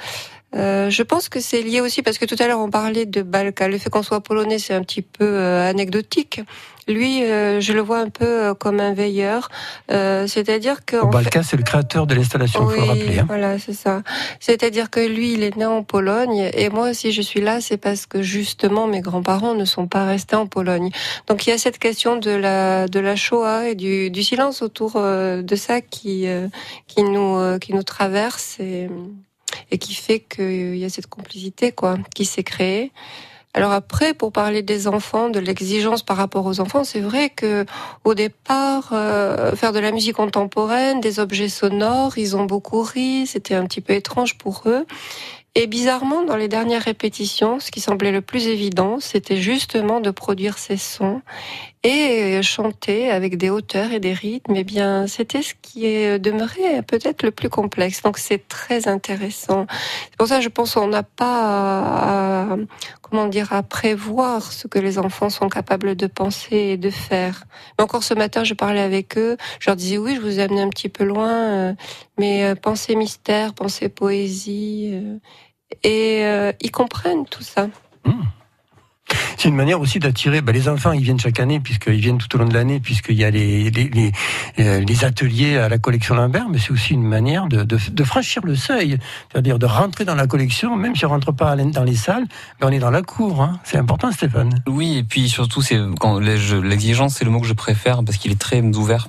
Euh, 0.53 0.89
je 0.89 1.03
pense 1.03 1.29
que 1.29 1.39
c'est 1.39 1.61
lié 1.61 1.79
aussi 1.79 2.01
parce 2.01 2.17
que 2.17 2.25
tout 2.25 2.35
à 2.39 2.47
l'heure 2.47 2.59
on 2.59 2.69
parlait 2.69 3.05
de 3.05 3.21
Balka. 3.21 3.67
Le 3.67 3.77
fait 3.77 3.89
qu'on 3.89 4.03
soit 4.03 4.21
polonais, 4.21 4.59
c'est 4.59 4.73
un 4.73 4.83
petit 4.83 5.01
peu 5.01 5.25
euh, 5.25 5.69
anecdotique. 5.69 6.41
Lui, 6.87 7.23
euh, 7.23 7.61
je 7.61 7.73
le 7.73 7.81
vois 7.81 7.99
un 7.99 8.09
peu 8.09 8.25
euh, 8.25 8.53
comme 8.53 8.79
un 8.79 8.93
veilleur, 8.93 9.49
Euh, 9.91 10.25
c'est-à-dire 10.27 10.85
que 10.85 10.97
en 10.97 11.11
fait- 11.11 11.17
Balka, 11.17 11.43
c'est 11.43 11.57
le 11.57 11.63
créateur 11.63 12.07
de 12.07 12.15
l'installation, 12.15 12.67
il 12.69 12.73
faut 12.75 12.81
le 12.81 12.87
rappeler. 12.87 13.19
hein. 13.19 13.25
voilà, 13.27 13.59
c'est 13.59 13.73
ça. 13.73 14.01
C'est-à-dire 14.39 14.89
que 14.89 14.99
lui, 14.99 15.33
il 15.33 15.43
est 15.43 15.55
né 15.57 15.65
en 15.65 15.83
Pologne 15.83 16.49
et 16.53 16.69
moi, 16.69 16.93
si 16.93 17.11
je 17.11 17.21
suis 17.21 17.41
là, 17.41 17.61
c'est 17.61 17.77
parce 17.77 18.05
que 18.05 18.21
justement 18.21 18.87
mes 18.87 19.01
grands-parents 19.01 19.53
ne 19.53 19.65
sont 19.65 19.87
pas 19.87 20.05
restés 20.05 20.35
en 20.35 20.47
Pologne. 20.47 20.89
Donc 21.27 21.45
il 21.45 21.49
y 21.51 21.53
a 21.53 21.57
cette 21.57 21.77
question 21.77 22.17
de 22.17 22.31
la 22.31 22.87
de 22.87 22.99
la 22.99 23.15
Shoah 23.15 23.69
et 23.69 23.75
du, 23.75 24.09
du 24.09 24.23
silence 24.23 24.61
autour 24.61 24.93
euh, 24.95 25.41
de 25.41 25.55
ça 25.55 25.81
qui 25.81 26.27
euh, 26.27 26.47
qui 26.87 27.03
nous 27.03 27.35
euh, 27.37 27.59
qui 27.59 27.73
nous 27.73 27.83
traverse 27.83 28.59
et 28.59 28.89
et 29.69 29.77
qui 29.77 29.93
fait 29.93 30.19
qu'il 30.19 30.77
y 30.77 30.85
a 30.85 30.89
cette 30.89 31.07
complicité 31.07 31.71
quoi 31.71 31.97
qui 32.15 32.25
s'est 32.25 32.43
créée. 32.43 32.91
Alors 33.53 33.71
après, 33.73 34.13
pour 34.13 34.31
parler 34.31 34.61
des 34.61 34.87
enfants, 34.87 35.29
de 35.29 35.39
l'exigence 35.39 36.03
par 36.03 36.15
rapport 36.15 36.45
aux 36.45 36.61
enfants, 36.61 36.83
c'est 36.85 37.01
vrai 37.01 37.29
que 37.29 37.65
au 38.05 38.13
départ, 38.13 38.89
euh, 38.93 39.55
faire 39.55 39.73
de 39.73 39.79
la 39.79 39.91
musique 39.91 40.15
contemporaine, 40.15 41.01
des 41.01 41.19
objets 41.19 41.49
sonores, 41.49 42.17
ils 42.17 42.37
ont 42.37 42.45
beaucoup 42.45 42.81
ri, 42.81 43.27
c'était 43.27 43.55
un 43.55 43.65
petit 43.65 43.81
peu 43.81 43.93
étrange 43.93 44.37
pour 44.37 44.63
eux. 44.67 44.85
Et 45.53 45.67
bizarrement, 45.67 46.23
dans 46.23 46.37
les 46.37 46.47
dernières 46.47 46.83
répétitions, 46.83 47.59
ce 47.59 47.71
qui 47.71 47.81
semblait 47.81 48.13
le 48.13 48.21
plus 48.21 48.47
évident, 48.47 49.01
c'était 49.01 49.35
justement 49.35 49.99
de 49.99 50.09
produire 50.09 50.57
ces 50.57 50.77
sons 50.77 51.21
et 51.83 52.41
chanter 52.41 53.11
avec 53.11 53.37
des 53.37 53.49
hauteurs 53.49 53.91
et 53.91 53.99
des 53.99 54.13
rythmes. 54.13 54.55
Eh 54.55 54.63
bien, 54.63 55.07
c'était 55.07 55.41
ce 55.41 55.53
qui 55.61 55.85
est 55.87 56.19
demeuré 56.19 56.81
peut-être 56.83 57.23
le 57.23 57.31
plus 57.31 57.49
complexe. 57.49 58.01
Donc, 58.01 58.17
c'est 58.17 58.47
très 58.47 58.87
intéressant. 58.87 59.65
C'est 60.05 60.17
pour 60.17 60.27
ça, 60.27 60.39
je 60.39 60.47
pense, 60.47 60.75
qu'on 60.75 60.87
n'a 60.87 61.03
pas 61.03 62.53
à- 62.53 62.57
comment 63.11 63.27
dire, 63.27 63.51
à 63.51 63.61
prévoir 63.61 64.53
ce 64.53 64.67
que 64.67 64.79
les 64.79 64.97
enfants 64.97 65.29
sont 65.29 65.49
capables 65.49 65.95
de 65.95 66.07
penser 66.07 66.55
et 66.55 66.77
de 66.77 66.89
faire. 66.89 67.43
Mais 67.77 67.83
encore 67.83 68.03
ce 68.03 68.13
matin, 68.13 68.45
je 68.45 68.53
parlais 68.53 68.79
avec 68.79 69.17
eux. 69.17 69.35
Je 69.59 69.69
leur 69.69 69.75
disais, 69.75 69.97
oui, 69.97 70.15
je 70.15 70.21
vous 70.21 70.39
ai 70.39 70.43
amené 70.43 70.61
un 70.61 70.69
petit 70.69 70.87
peu 70.87 71.03
loin, 71.03 71.29
euh, 71.29 71.73
mais 72.17 72.45
euh, 72.45 72.55
pensez 72.55 72.95
mystère, 72.95 73.53
pensez 73.53 73.89
poésie. 73.89 74.91
euh, 74.93 75.17
et 75.83 76.23
ils 76.61 76.71
comprennent 76.71 77.25
tout 77.25 77.43
ça. 77.43 77.67
C'est 79.37 79.49
une 79.49 79.55
manière 79.55 79.79
aussi 79.81 79.99
d'attirer 79.99 80.41
ben, 80.41 80.51
les 80.51 80.69
enfants. 80.69 80.91
Ils 80.91 81.03
viennent 81.03 81.19
chaque 81.19 81.39
année 81.39 81.59
puisqu'ils 81.59 81.99
viennent 81.99 82.17
tout 82.17 82.33
au 82.35 82.39
long 82.39 82.47
de 82.47 82.53
l'année 82.53 82.79
puisqu'il 82.79 83.15
y 83.15 83.23
a 83.23 83.29
les 83.29 83.69
les, 83.69 83.89
les, 83.89 84.11
euh, 84.59 84.79
les 84.79 85.05
ateliers 85.05 85.57
à 85.57 85.69
la 85.69 85.77
collection 85.77 86.15
Lambert, 86.15 86.47
mais 86.49 86.59
c'est 86.59 86.71
aussi 86.71 86.93
une 86.93 87.03
manière 87.03 87.47
de, 87.47 87.63
de, 87.63 87.77
de 87.91 88.03
franchir 88.03 88.45
le 88.45 88.55
seuil, 88.55 88.97
c'est-à-dire 89.31 89.59
de 89.59 89.65
rentrer 89.65 90.05
dans 90.05 90.15
la 90.15 90.27
collection, 90.27 90.75
même 90.75 90.95
si 90.95 91.05
on 91.05 91.09
rentre 91.09 91.31
pas 91.31 91.55
dans 91.55 91.83
les 91.83 91.95
salles, 91.95 92.25
mais 92.59 92.67
on 92.67 92.71
est 92.71 92.79
dans 92.79 92.91
la 92.91 93.01
cour. 93.01 93.41
Hein. 93.41 93.59
C'est 93.63 93.77
important, 93.77 94.11
Stéphane. 94.11 94.61
Oui, 94.67 94.97
et 94.97 95.03
puis 95.03 95.29
surtout, 95.29 95.61
c'est 95.61 95.79
quand 95.99 96.19
l'exigence, 96.19 97.15
c'est 97.15 97.25
le 97.25 97.31
mot 97.31 97.39
que 97.39 97.47
je 97.47 97.53
préfère 97.53 98.03
parce 98.03 98.17
qu'il 98.17 98.31
est 98.31 98.39
très 98.39 98.61
ouvert. 98.61 99.07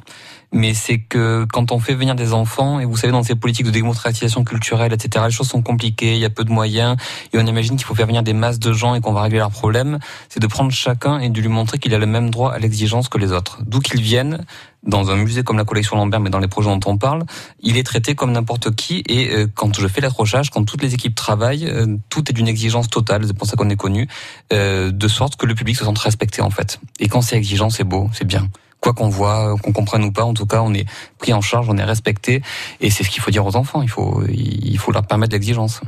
Mais 0.52 0.74
c'est 0.74 0.98
que 0.98 1.46
quand 1.50 1.72
on 1.72 1.78
fait 1.80 1.94
venir 1.94 2.14
des 2.14 2.32
enfants, 2.32 2.78
et 2.78 2.84
vous 2.84 2.96
savez, 2.96 3.12
dans 3.12 3.22
ces 3.22 3.34
politiques 3.34 3.66
de 3.66 3.70
démocratisation 3.70 4.44
culturelle, 4.44 4.92
etc., 4.92 5.24
les 5.26 5.32
choses 5.32 5.48
sont 5.48 5.62
compliquées, 5.62 6.14
il 6.14 6.18
y 6.18 6.24
a 6.24 6.30
peu 6.30 6.44
de 6.44 6.52
moyens, 6.52 6.96
et 7.32 7.38
on 7.38 7.46
imagine 7.46 7.76
qu'il 7.76 7.86
faut 7.86 7.94
faire 7.94 8.06
venir 8.06 8.22
des 8.22 8.34
masses 8.34 8.58
de 8.58 8.72
gens 8.72 8.94
et 8.94 9.00
qu'on 9.00 9.12
va 9.12 9.22
régler 9.22 9.38
leurs 9.38 9.50
problèmes, 9.50 9.98
c'est 10.28 10.40
de 10.40 10.46
prendre 10.46 10.70
chacun 10.70 11.18
et 11.20 11.30
de 11.30 11.40
lui 11.40 11.48
montrer 11.48 11.78
qu'il 11.78 11.94
a 11.94 11.98
le 11.98 12.06
même 12.06 12.30
droit 12.30 12.52
à 12.52 12.58
l'exigence 12.58 13.08
que 13.08 13.18
les 13.18 13.32
autres. 13.32 13.58
D'où 13.66 13.80
qu'ils 13.80 14.02
viennent, 14.02 14.44
dans 14.84 15.10
un 15.10 15.16
musée 15.16 15.42
comme 15.42 15.58
la 15.58 15.64
collection 15.64 15.96
Lambert, 15.96 16.20
mais 16.20 16.30
dans 16.30 16.38
les 16.38 16.48
projets 16.48 16.68
dont 16.68 16.80
on 16.86 16.98
parle, 16.98 17.24
il 17.60 17.76
est 17.76 17.84
traité 17.84 18.14
comme 18.14 18.32
n'importe 18.32 18.74
qui, 18.74 19.02
et 19.06 19.30
euh, 19.30 19.46
quand 19.54 19.78
je 19.78 19.86
fais 19.86 20.00
l'accrochage, 20.00 20.50
quand 20.50 20.64
toutes 20.64 20.82
les 20.82 20.94
équipes 20.94 21.14
travaillent, 21.14 21.66
euh, 21.66 21.96
tout 22.08 22.28
est 22.30 22.32
d'une 22.32 22.48
exigence 22.48 22.90
totale, 22.90 23.24
c'est 23.26 23.36
pour 23.36 23.46
ça 23.46 23.56
qu'on 23.56 23.70
est 23.70 23.76
connu, 23.76 24.08
euh, 24.52 24.90
de 24.90 25.08
sorte 25.08 25.36
que 25.36 25.46
le 25.46 25.54
public 25.54 25.76
se 25.76 25.84
sente 25.84 25.98
respecté 25.98 26.42
en 26.42 26.50
fait. 26.50 26.80
Et 26.98 27.08
quand 27.08 27.22
c'est 27.22 27.36
exigeant, 27.36 27.70
c'est 27.70 27.84
beau, 27.84 28.10
c'est 28.12 28.26
bien. 28.26 28.48
Quoi 28.83 28.92
qu'on 28.92 29.09
voit, 29.09 29.55
qu'on 29.62 29.73
comprenne 29.73 30.03
ou 30.03 30.11
pas, 30.11 30.25
en 30.25 30.35
tout 30.35 30.45
cas, 30.45 30.61
on 30.61 30.75
est 30.75 30.87
pris 31.18 31.33
en 31.33 31.40
charge, 31.40 31.68
on 31.71 31.79
est 31.79 31.85
respecté, 31.85 32.42
et 32.81 32.90
c'est 32.90 33.05
ce 33.05 33.11
qu'il 33.11 33.23
faut 33.23 33.31
dire 33.31 33.47
aux 33.47 33.55
enfants. 33.55 33.81
Il 33.81 33.88
faut, 33.88 34.23
il 34.29 34.77
faut 34.77 34.90
leur 34.90 35.07
permettre 35.07 35.33
l'exigence. 35.33 35.81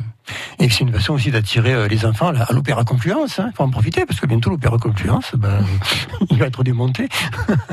Et 0.59 0.71
c'est 0.71 0.81
une 0.81 0.93
façon 0.93 1.15
aussi 1.15 1.31
d'attirer 1.31 1.73
euh, 1.75 1.89
les 1.89 2.07
enfants 2.07 2.29
à 2.29 2.53
l'Opéra 2.53 2.85
Confluence. 2.85 3.39
Il 3.45 3.53
faut 3.55 3.63
en 3.65 3.71
profiter 3.71 4.07
parce 4.07 4.21
que 4.21 4.27
bientôt 4.27 4.51
l'Opéra 4.51 4.79
Confluence, 4.79 5.33
ben, 5.35 5.65
il 6.31 6.39
va 6.39 6.47
être 6.47 6.63
démonté. 6.65 7.09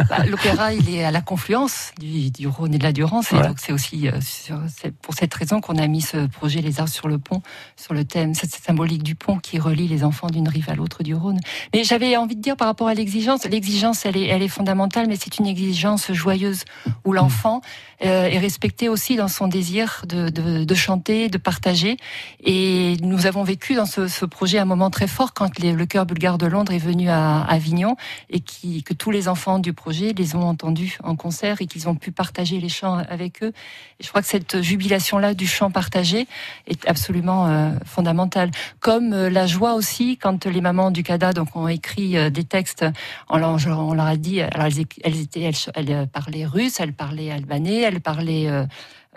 Bah, 0.09 0.25
L'opéra, 0.25 0.73
il 0.73 0.89
est 0.93 1.03
à 1.03 1.11
la 1.11 1.21
confluence 1.21 1.91
du, 1.99 2.31
du 2.31 2.47
Rhône 2.47 2.73
et 2.73 2.77
de 2.77 2.83
la 2.83 2.91
Durance, 2.91 3.31
et 3.31 3.35
Ouais. 3.35 3.47
donc 3.47 3.59
c'est 3.59 3.71
aussi 3.71 4.07
euh, 4.09 4.19
sur- 4.21 4.59
pour 5.01 5.13
cette 5.13 5.33
raison 5.33 5.61
qu'on 5.61 5.77
a 5.77 5.87
mis 5.87 6.01
ce 6.01 6.27
projet 6.27 6.59
Les 6.61 6.79
Arts 6.79 6.89
sur 6.89 7.07
le 7.07 7.17
pont, 7.17 7.41
sur 7.77 7.93
le 7.93 8.03
thème, 8.03 8.33
cette 8.33 8.51
symbolique 8.53 9.03
du 9.03 9.15
pont 9.15 9.37
qui 9.37 9.59
relie 9.59 9.87
les 9.87 10.03
enfants 10.03 10.27
d'une 10.27 10.49
rive 10.49 10.69
à 10.69 10.75
l'autre 10.75 11.03
du 11.03 11.15
Rhône. 11.15 11.39
Mais 11.73 11.83
j'avais 11.83 12.17
envie 12.17 12.35
de 12.35 12.41
dire 12.41 12.57
par 12.57 12.67
rapport 12.67 12.87
à 12.87 12.93
l'exigence, 12.93 13.45
l'exigence, 13.45 14.05
elle 14.05 14.17
est, 14.17 14.25
elle 14.27 14.41
est 14.41 14.47
fondamentale, 14.49 15.05
mais 15.07 15.15
c'est 15.15 15.37
une 15.39 15.47
exigence 15.47 16.11
joyeuse 16.11 16.63
où 17.05 17.13
l'enfant 17.13 17.61
euh, 18.03 18.25
est 18.25 18.39
respecté 18.39 18.89
aussi 18.89 19.15
dans 19.15 19.27
son 19.27 19.47
désir 19.47 20.03
de, 20.07 20.29
de, 20.29 20.63
de 20.63 20.75
chanter, 20.75 21.29
de 21.29 21.37
partager. 21.37 21.97
Et 22.43 22.97
nous 23.01 23.25
avons 23.27 23.43
vécu 23.43 23.75
dans 23.75 23.85
ce, 23.85 24.07
ce 24.07 24.25
projet 24.25 24.57
un 24.59 24.65
moment 24.65 24.89
très 24.89 25.07
fort 25.07 25.33
quand 25.33 25.59
les- 25.59 25.73
le 25.73 25.85
chœur 25.85 26.05
bulgare 26.05 26.37
de 26.37 26.45
Londres 26.47 26.71
est 26.73 26.77
venu 26.79 27.09
à 27.09 27.41
Avignon 27.43 27.95
et 28.29 28.39
qui, 28.39 28.83
que 28.83 28.93
tous 28.93 29.11
les 29.11 29.27
enfants 29.27 29.59
du 29.59 29.73
projet 29.73 30.13
les 30.17 30.35
ont 30.35 30.47
entendus 30.47 30.97
en 31.03 31.15
concert 31.15 31.61
et 31.61 31.67
qu'ils 31.67 31.87
ont 31.87 31.95
pu 31.95 32.11
partager 32.11 32.59
les 32.59 32.69
chants 32.69 32.97
avec 33.09 33.43
eux. 33.43 33.53
Et 33.99 34.03
je 34.03 34.09
crois 34.09 34.21
que 34.21 34.27
cette 34.27 34.61
jubilation-là 34.61 35.33
du 35.33 35.47
chant 35.47 35.71
partagé 35.71 36.27
est 36.67 36.87
absolument 36.87 37.47
euh, 37.47 37.71
fondamentale. 37.85 38.51
Comme 38.79 39.13
euh, 39.13 39.29
la 39.29 39.47
joie 39.47 39.73
aussi 39.73 40.17
quand 40.17 40.45
les 40.45 40.61
mamans 40.61 40.91
du 40.91 41.03
CADA 41.03 41.33
donc, 41.33 41.55
ont 41.55 41.67
écrit 41.67 42.17
euh, 42.17 42.29
des 42.29 42.43
textes, 42.43 42.85
on 43.29 43.37
leur, 43.37 43.57
on 43.67 43.93
leur 43.93 44.05
a 44.07 44.15
dit, 44.17 44.41
alors 44.41 44.65
elles, 44.67 45.19
étaient, 45.19 45.41
elles, 45.41 45.55
elles 45.75 46.07
parlaient 46.07 46.45
russe, 46.45 46.79
elles 46.79 46.93
parlaient 46.93 47.31
albanais, 47.31 47.81
parlaient... 47.99 48.47
euh, 48.47 48.65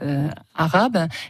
euh, 0.02 0.28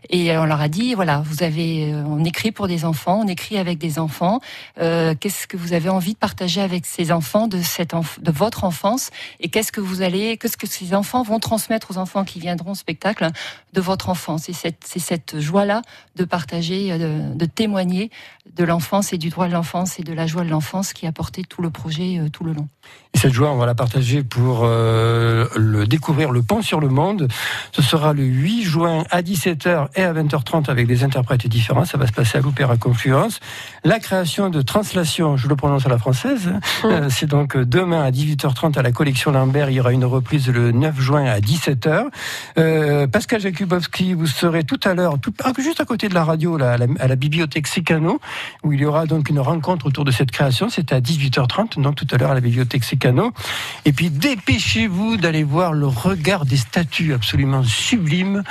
et 0.09 0.37
on 0.38 0.44
leur 0.46 0.61
a 0.61 0.68
dit 0.68 0.94
voilà 0.94 1.22
vous 1.24 1.42
avez 1.42 1.92
euh, 1.92 2.02
on 2.07 2.24
écrit 2.24 2.50
pour 2.50 2.66
des 2.66 2.85
enfants 2.87 3.20
on 3.22 3.28
écrit 3.28 3.59
avec 3.59 3.78
des 3.78 3.98
enfants. 3.98 4.40
Qu'est-ce 4.76 5.46
que 5.46 5.57
vous 5.57 5.72
avez 5.74 5.88
envie 5.88 6.14
de 6.14 6.18
partager 6.18 6.61
avec 6.61 6.87
ces 6.87 7.12
enfants 7.12 7.46
de 7.46 7.61
cette 7.61 7.94
de 8.20 8.30
votre 8.30 8.64
enfance? 8.64 9.11
Et 9.40 9.48
qu'est-ce 9.48 9.72
que 9.72 9.80
vous 9.80 10.02
allez 10.02 10.38
qu'est-ce 10.38 10.57
que 10.57 10.66
ces 10.66 10.94
enfants 10.94 11.22
vont 11.22 11.40
transmettre 11.40 11.90
aux 11.90 11.98
enfants 11.98 12.24
qui 12.24 12.40
viendront 12.40 12.72
au 12.72 12.74
spectacle 12.74 13.28
de 13.72 13.80
votre 13.80 14.09
enfance? 14.09 14.48
Et 14.48 14.54
c'est 14.54 14.98
cette 14.98 15.40
joie 15.40 15.64
là 15.64 15.83
de 16.16 16.24
partager 16.24 16.96
de 16.98 17.44
témoigner 17.44 18.11
de 18.52 18.64
l'enfance 18.64 19.12
et 19.12 19.18
du 19.18 19.30
droit 19.30 19.48
de 19.48 19.52
l'enfance 19.52 19.98
et 19.98 20.02
de 20.02 20.12
la 20.12 20.26
joie 20.26 20.44
de 20.44 20.50
l'enfance 20.50 20.92
qui 20.92 21.07
a 21.07 21.12
porté 21.12 21.42
tout 21.42 21.62
le 21.62 21.70
projet 21.70 22.18
euh, 22.18 22.28
tout 22.28 22.44
le 22.44 22.52
long 22.52 22.68
Et 23.14 23.18
cette 23.18 23.33
joie, 23.33 23.50
on 23.50 23.57
va 23.57 23.66
la 23.66 23.74
partager 23.74 24.22
pour 24.22 24.61
euh, 24.64 25.46
le 25.57 25.87
découvrir 25.87 26.30
le 26.30 26.42
pont 26.42 26.62
sur 26.62 26.78
le 26.78 26.88
monde. 26.88 27.28
Ce 27.72 27.83
sera 27.83 28.12
le 28.12 28.22
8 28.22 28.62
juin 28.62 29.04
à 29.11 29.22
17h 29.22 29.88
et 29.96 30.02
à 30.02 30.12
20h30 30.12 30.70
avec 30.70 30.87
des 30.87 31.04
interprètes 31.04 31.46
différents. 31.46 31.85
Ça 31.85 31.96
va 31.96 32.07
se 32.07 32.12
passer 32.12 32.38
à 32.38 32.42
l'Opéra 32.42 32.76
Confluence. 32.76 33.40
La 33.83 33.98
création 33.98 34.50
de 34.50 34.62
Translation, 34.62 35.37
je 35.37 35.48
le 35.48 35.57
prononce 35.57 35.87
à 35.87 35.88
la 35.88 35.98
française, 35.98 36.52
euh, 36.85 37.09
c'est 37.11 37.26
donc 37.26 37.57
demain 37.57 38.02
à 38.02 38.11
18h30 38.11 38.78
à 38.78 38.83
la 38.83 38.92
collection 38.92 39.33
Lambert. 39.33 39.70
Il 39.70 39.74
y 39.76 39.80
aura 39.80 39.92
une 39.92 40.04
reprise 40.04 40.48
le 40.48 40.70
9 40.70 41.00
juin 41.00 41.24
à 41.24 41.40
17h. 41.40 42.07
Euh, 42.59 43.07
Pascal 43.07 43.40
Jakubowski, 43.40 44.12
vous 44.12 44.26
serez 44.26 44.64
tout 44.64 44.80
à 44.85 44.94
l'heure, 44.94 45.16
ah, 45.42 45.52
juste 45.59 45.80
à 45.80 45.85
côté 45.85 46.09
de 46.09 46.14
la 46.14 46.24
radio, 46.24 46.57
là, 46.57 46.72
à, 46.72 46.76
la, 46.76 46.87
à 47.00 47.09
la 47.09 47.16
bibliothèque 47.16 47.66
Secano, 47.66 48.20
où 48.62 48.73
il 48.73 48.81
y 48.81 48.85
aura 48.85 49.07
donc 49.07 49.29
une 49.29 49.40
rencontre 49.40 49.87
autour 49.87 50.05
de 50.05 50.11
cette 50.11 50.31
création. 50.31 50.68
C'est 50.68 50.92
à 50.92 51.01
18h30, 51.01 51.81
donc 51.81 51.97
tout 51.97 52.07
à 52.11 52.16
l'heure 52.16 52.31
à 52.31 52.35
la 52.35 52.40
bibliothèque 52.40 52.85
Secano. 52.85 53.33
Et 53.85 53.92
puis 53.92 54.11
dépêchez-vous 54.11 55.16
d'aller 55.16 55.44
voir 55.44 55.73
le 55.73 55.87
regard 55.87 56.44
des 56.47 56.57
statues 56.57 57.14
absolument 57.14 57.62
sublimes. 57.62 58.42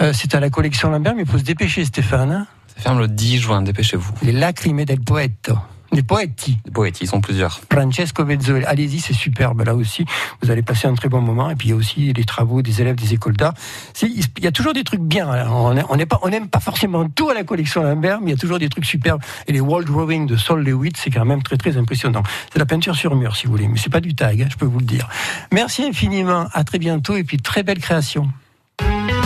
Euh, 0.00 0.12
c'est 0.12 0.34
à 0.34 0.40
la 0.40 0.50
collection 0.50 0.90
Lambert, 0.90 1.14
mais 1.14 1.22
il 1.22 1.28
faut 1.28 1.38
se 1.38 1.44
dépêcher, 1.44 1.84
Stéphane. 1.84 2.30
hein. 2.32 2.46
Ça 2.76 2.82
ferme 2.82 2.98
le 3.00 3.08
10 3.08 3.38
juin, 3.38 3.62
dépêchez-vous. 3.62 4.12
Les 4.22 4.32
lacrime 4.32 4.84
del 4.84 5.00
poetto. 5.00 5.58
Les 5.92 6.02
poeti. 6.02 6.58
Les 6.66 6.70
poètes, 6.70 7.00
ils 7.00 7.06
sont 7.08 7.20
plusieurs. 7.22 7.60
Francesco 7.72 8.24
Bezzoli. 8.24 8.64
Allez-y, 8.66 9.00
c'est 9.00 9.14
superbe 9.14 9.62
là 9.64 9.74
aussi. 9.74 10.04
Vous 10.42 10.50
allez 10.50 10.62
passer 10.62 10.86
un 10.86 10.94
très 10.94 11.08
bon 11.08 11.20
moment. 11.22 11.48
Et 11.50 11.54
puis 11.56 11.68
il 11.68 11.70
y 11.70 11.74
a 11.74 11.76
aussi 11.76 12.12
les 12.12 12.24
travaux 12.24 12.60
des 12.60 12.80
élèves 12.82 12.96
des 12.96 13.14
écoles 13.14 13.36
d'art. 13.36 13.54
Il 14.02 14.22
y 14.44 14.46
a 14.46 14.52
toujours 14.52 14.74
des 14.74 14.84
trucs 14.84 15.00
bien. 15.00 15.28
hein. 15.30 15.46
On 15.50 15.76
est- 15.76 15.84
on 15.88 15.96
n'est 15.96 16.04
pas, 16.06 16.18
on 16.22 16.28
n'aime 16.28 16.48
pas 16.48 16.60
forcément 16.60 17.08
tout 17.08 17.30
à 17.30 17.34
la 17.34 17.42
collection 17.44 17.82
Lambert, 17.82 18.20
mais 18.20 18.28
il 18.28 18.34
y 18.34 18.36
a 18.36 18.38
toujours 18.38 18.58
des 18.58 18.68
trucs 18.68 18.84
superbes. 18.84 19.22
Et 19.46 19.52
les 19.52 19.60
wall 19.60 19.84
drawings 19.86 20.26
de 20.26 20.36
Sol 20.36 20.62
Lewitt, 20.62 20.96
c'est 20.98 21.10
quand 21.10 21.24
même 21.24 21.42
très 21.42 21.56
très 21.56 21.76
impressionnant. 21.78 22.22
C'est 22.52 22.58
la 22.58 22.66
peinture 22.66 22.94
sur 22.94 23.16
mur, 23.16 23.34
si 23.36 23.46
vous 23.46 23.52
voulez, 23.52 23.66
mais 23.68 23.78
c'est 23.78 23.90
pas 23.90 24.00
du 24.00 24.14
tag, 24.14 24.42
hein, 24.42 24.48
je 24.50 24.56
peux 24.56 24.66
vous 24.66 24.80
le 24.80 24.84
dire. 24.86 25.08
Merci 25.52 25.84
infiniment. 25.84 26.46
À 26.52 26.64
très 26.64 26.78
bientôt 26.78 27.16
et 27.16 27.24
puis 27.24 27.38
très 27.38 27.62
belle 27.62 27.78
création. 27.78 28.28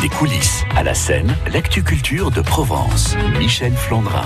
Des 0.00 0.08
coulisses 0.08 0.64
à 0.76 0.82
la 0.82 0.94
scène, 0.94 1.34
l'actu 1.52 1.82
culture 1.82 2.30
de 2.30 2.40
Provence. 2.40 3.16
Michel 3.38 3.72
Flandrin. 3.74 4.24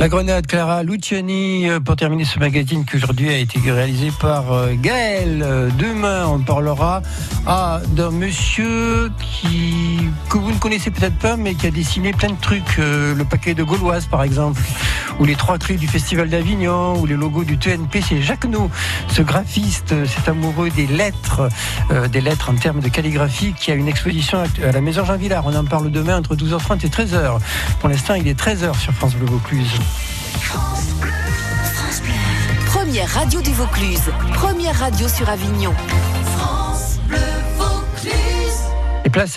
La 0.00 0.08
grenade 0.08 0.46
Clara 0.46 0.82
Luciani 0.82 1.68
euh, 1.68 1.78
pour 1.78 1.94
terminer 1.94 2.24
ce 2.24 2.38
magazine 2.38 2.86
qui 2.86 2.96
aujourd'hui 2.96 3.28
a 3.28 3.36
été 3.36 3.60
réalisé 3.70 4.10
par 4.18 4.50
euh, 4.50 4.72
Gaël. 4.74 5.42
Euh, 5.44 5.68
Demain, 5.78 6.26
on 6.26 6.38
parlera 6.38 7.02
ah, 7.46 7.80
d'un 7.88 8.10
monsieur 8.10 9.12
qui 9.20 9.98
que 10.30 10.38
vous 10.38 10.52
ne 10.52 10.56
connaissez 10.56 10.90
peut-être 10.90 11.18
pas, 11.18 11.36
mais 11.36 11.54
qui 11.54 11.66
a 11.66 11.70
dessiné 11.70 12.12
plein 12.12 12.30
de 12.30 12.40
trucs. 12.40 12.78
le 12.78 13.22
paquet 13.24 13.52
de 13.52 13.62
Gauloise, 13.62 14.06
par 14.06 14.22
exemple, 14.22 14.62
ou 15.18 15.24
les 15.24 15.34
trois 15.34 15.58
clés 15.58 15.76
du 15.76 15.86
Festival 15.86 16.30
d'Avignon, 16.30 16.98
ou 16.98 17.04
les 17.04 17.16
logos 17.16 17.44
du 17.44 17.58
TNP. 17.58 18.00
C'est 18.00 18.22
Jacques 18.22 18.46
No, 18.46 18.70
ce 19.08 19.20
graphiste, 19.22 19.94
cet 20.06 20.28
amoureux 20.28 20.70
des 20.70 20.86
lettres, 20.86 21.48
des 22.10 22.20
lettres 22.20 22.50
en 22.50 22.54
termes 22.54 22.80
de 22.80 22.88
calligraphie, 22.88 23.54
qui 23.58 23.72
a 23.72 23.74
une 23.74 23.88
exposition 23.88 24.38
à 24.62 24.72
la 24.72 24.80
Maison 24.80 25.04
Jean 25.04 25.16
Villard. 25.16 25.44
On 25.46 25.54
en 25.54 25.64
parle 25.64 25.90
demain 25.90 26.18
entre 26.18 26.36
12h30 26.36 26.86
et 26.86 26.88
13h. 26.88 27.38
Pour 27.80 27.88
l'instant, 27.88 28.14
il 28.14 28.28
est 28.28 28.38
13h 28.38 28.78
sur 28.78 28.92
France 28.92 29.16
Bleu 29.16 29.26
Vaucluse. 29.26 29.80
Première 32.66 33.08
radio 33.08 33.40
du 33.40 33.52
Vaucluse. 33.52 34.10
Première 34.34 34.78
radio 34.78 35.08
sur 35.08 35.28
Avignon. 35.28 35.72
Et 39.04 39.10
place 39.10 39.36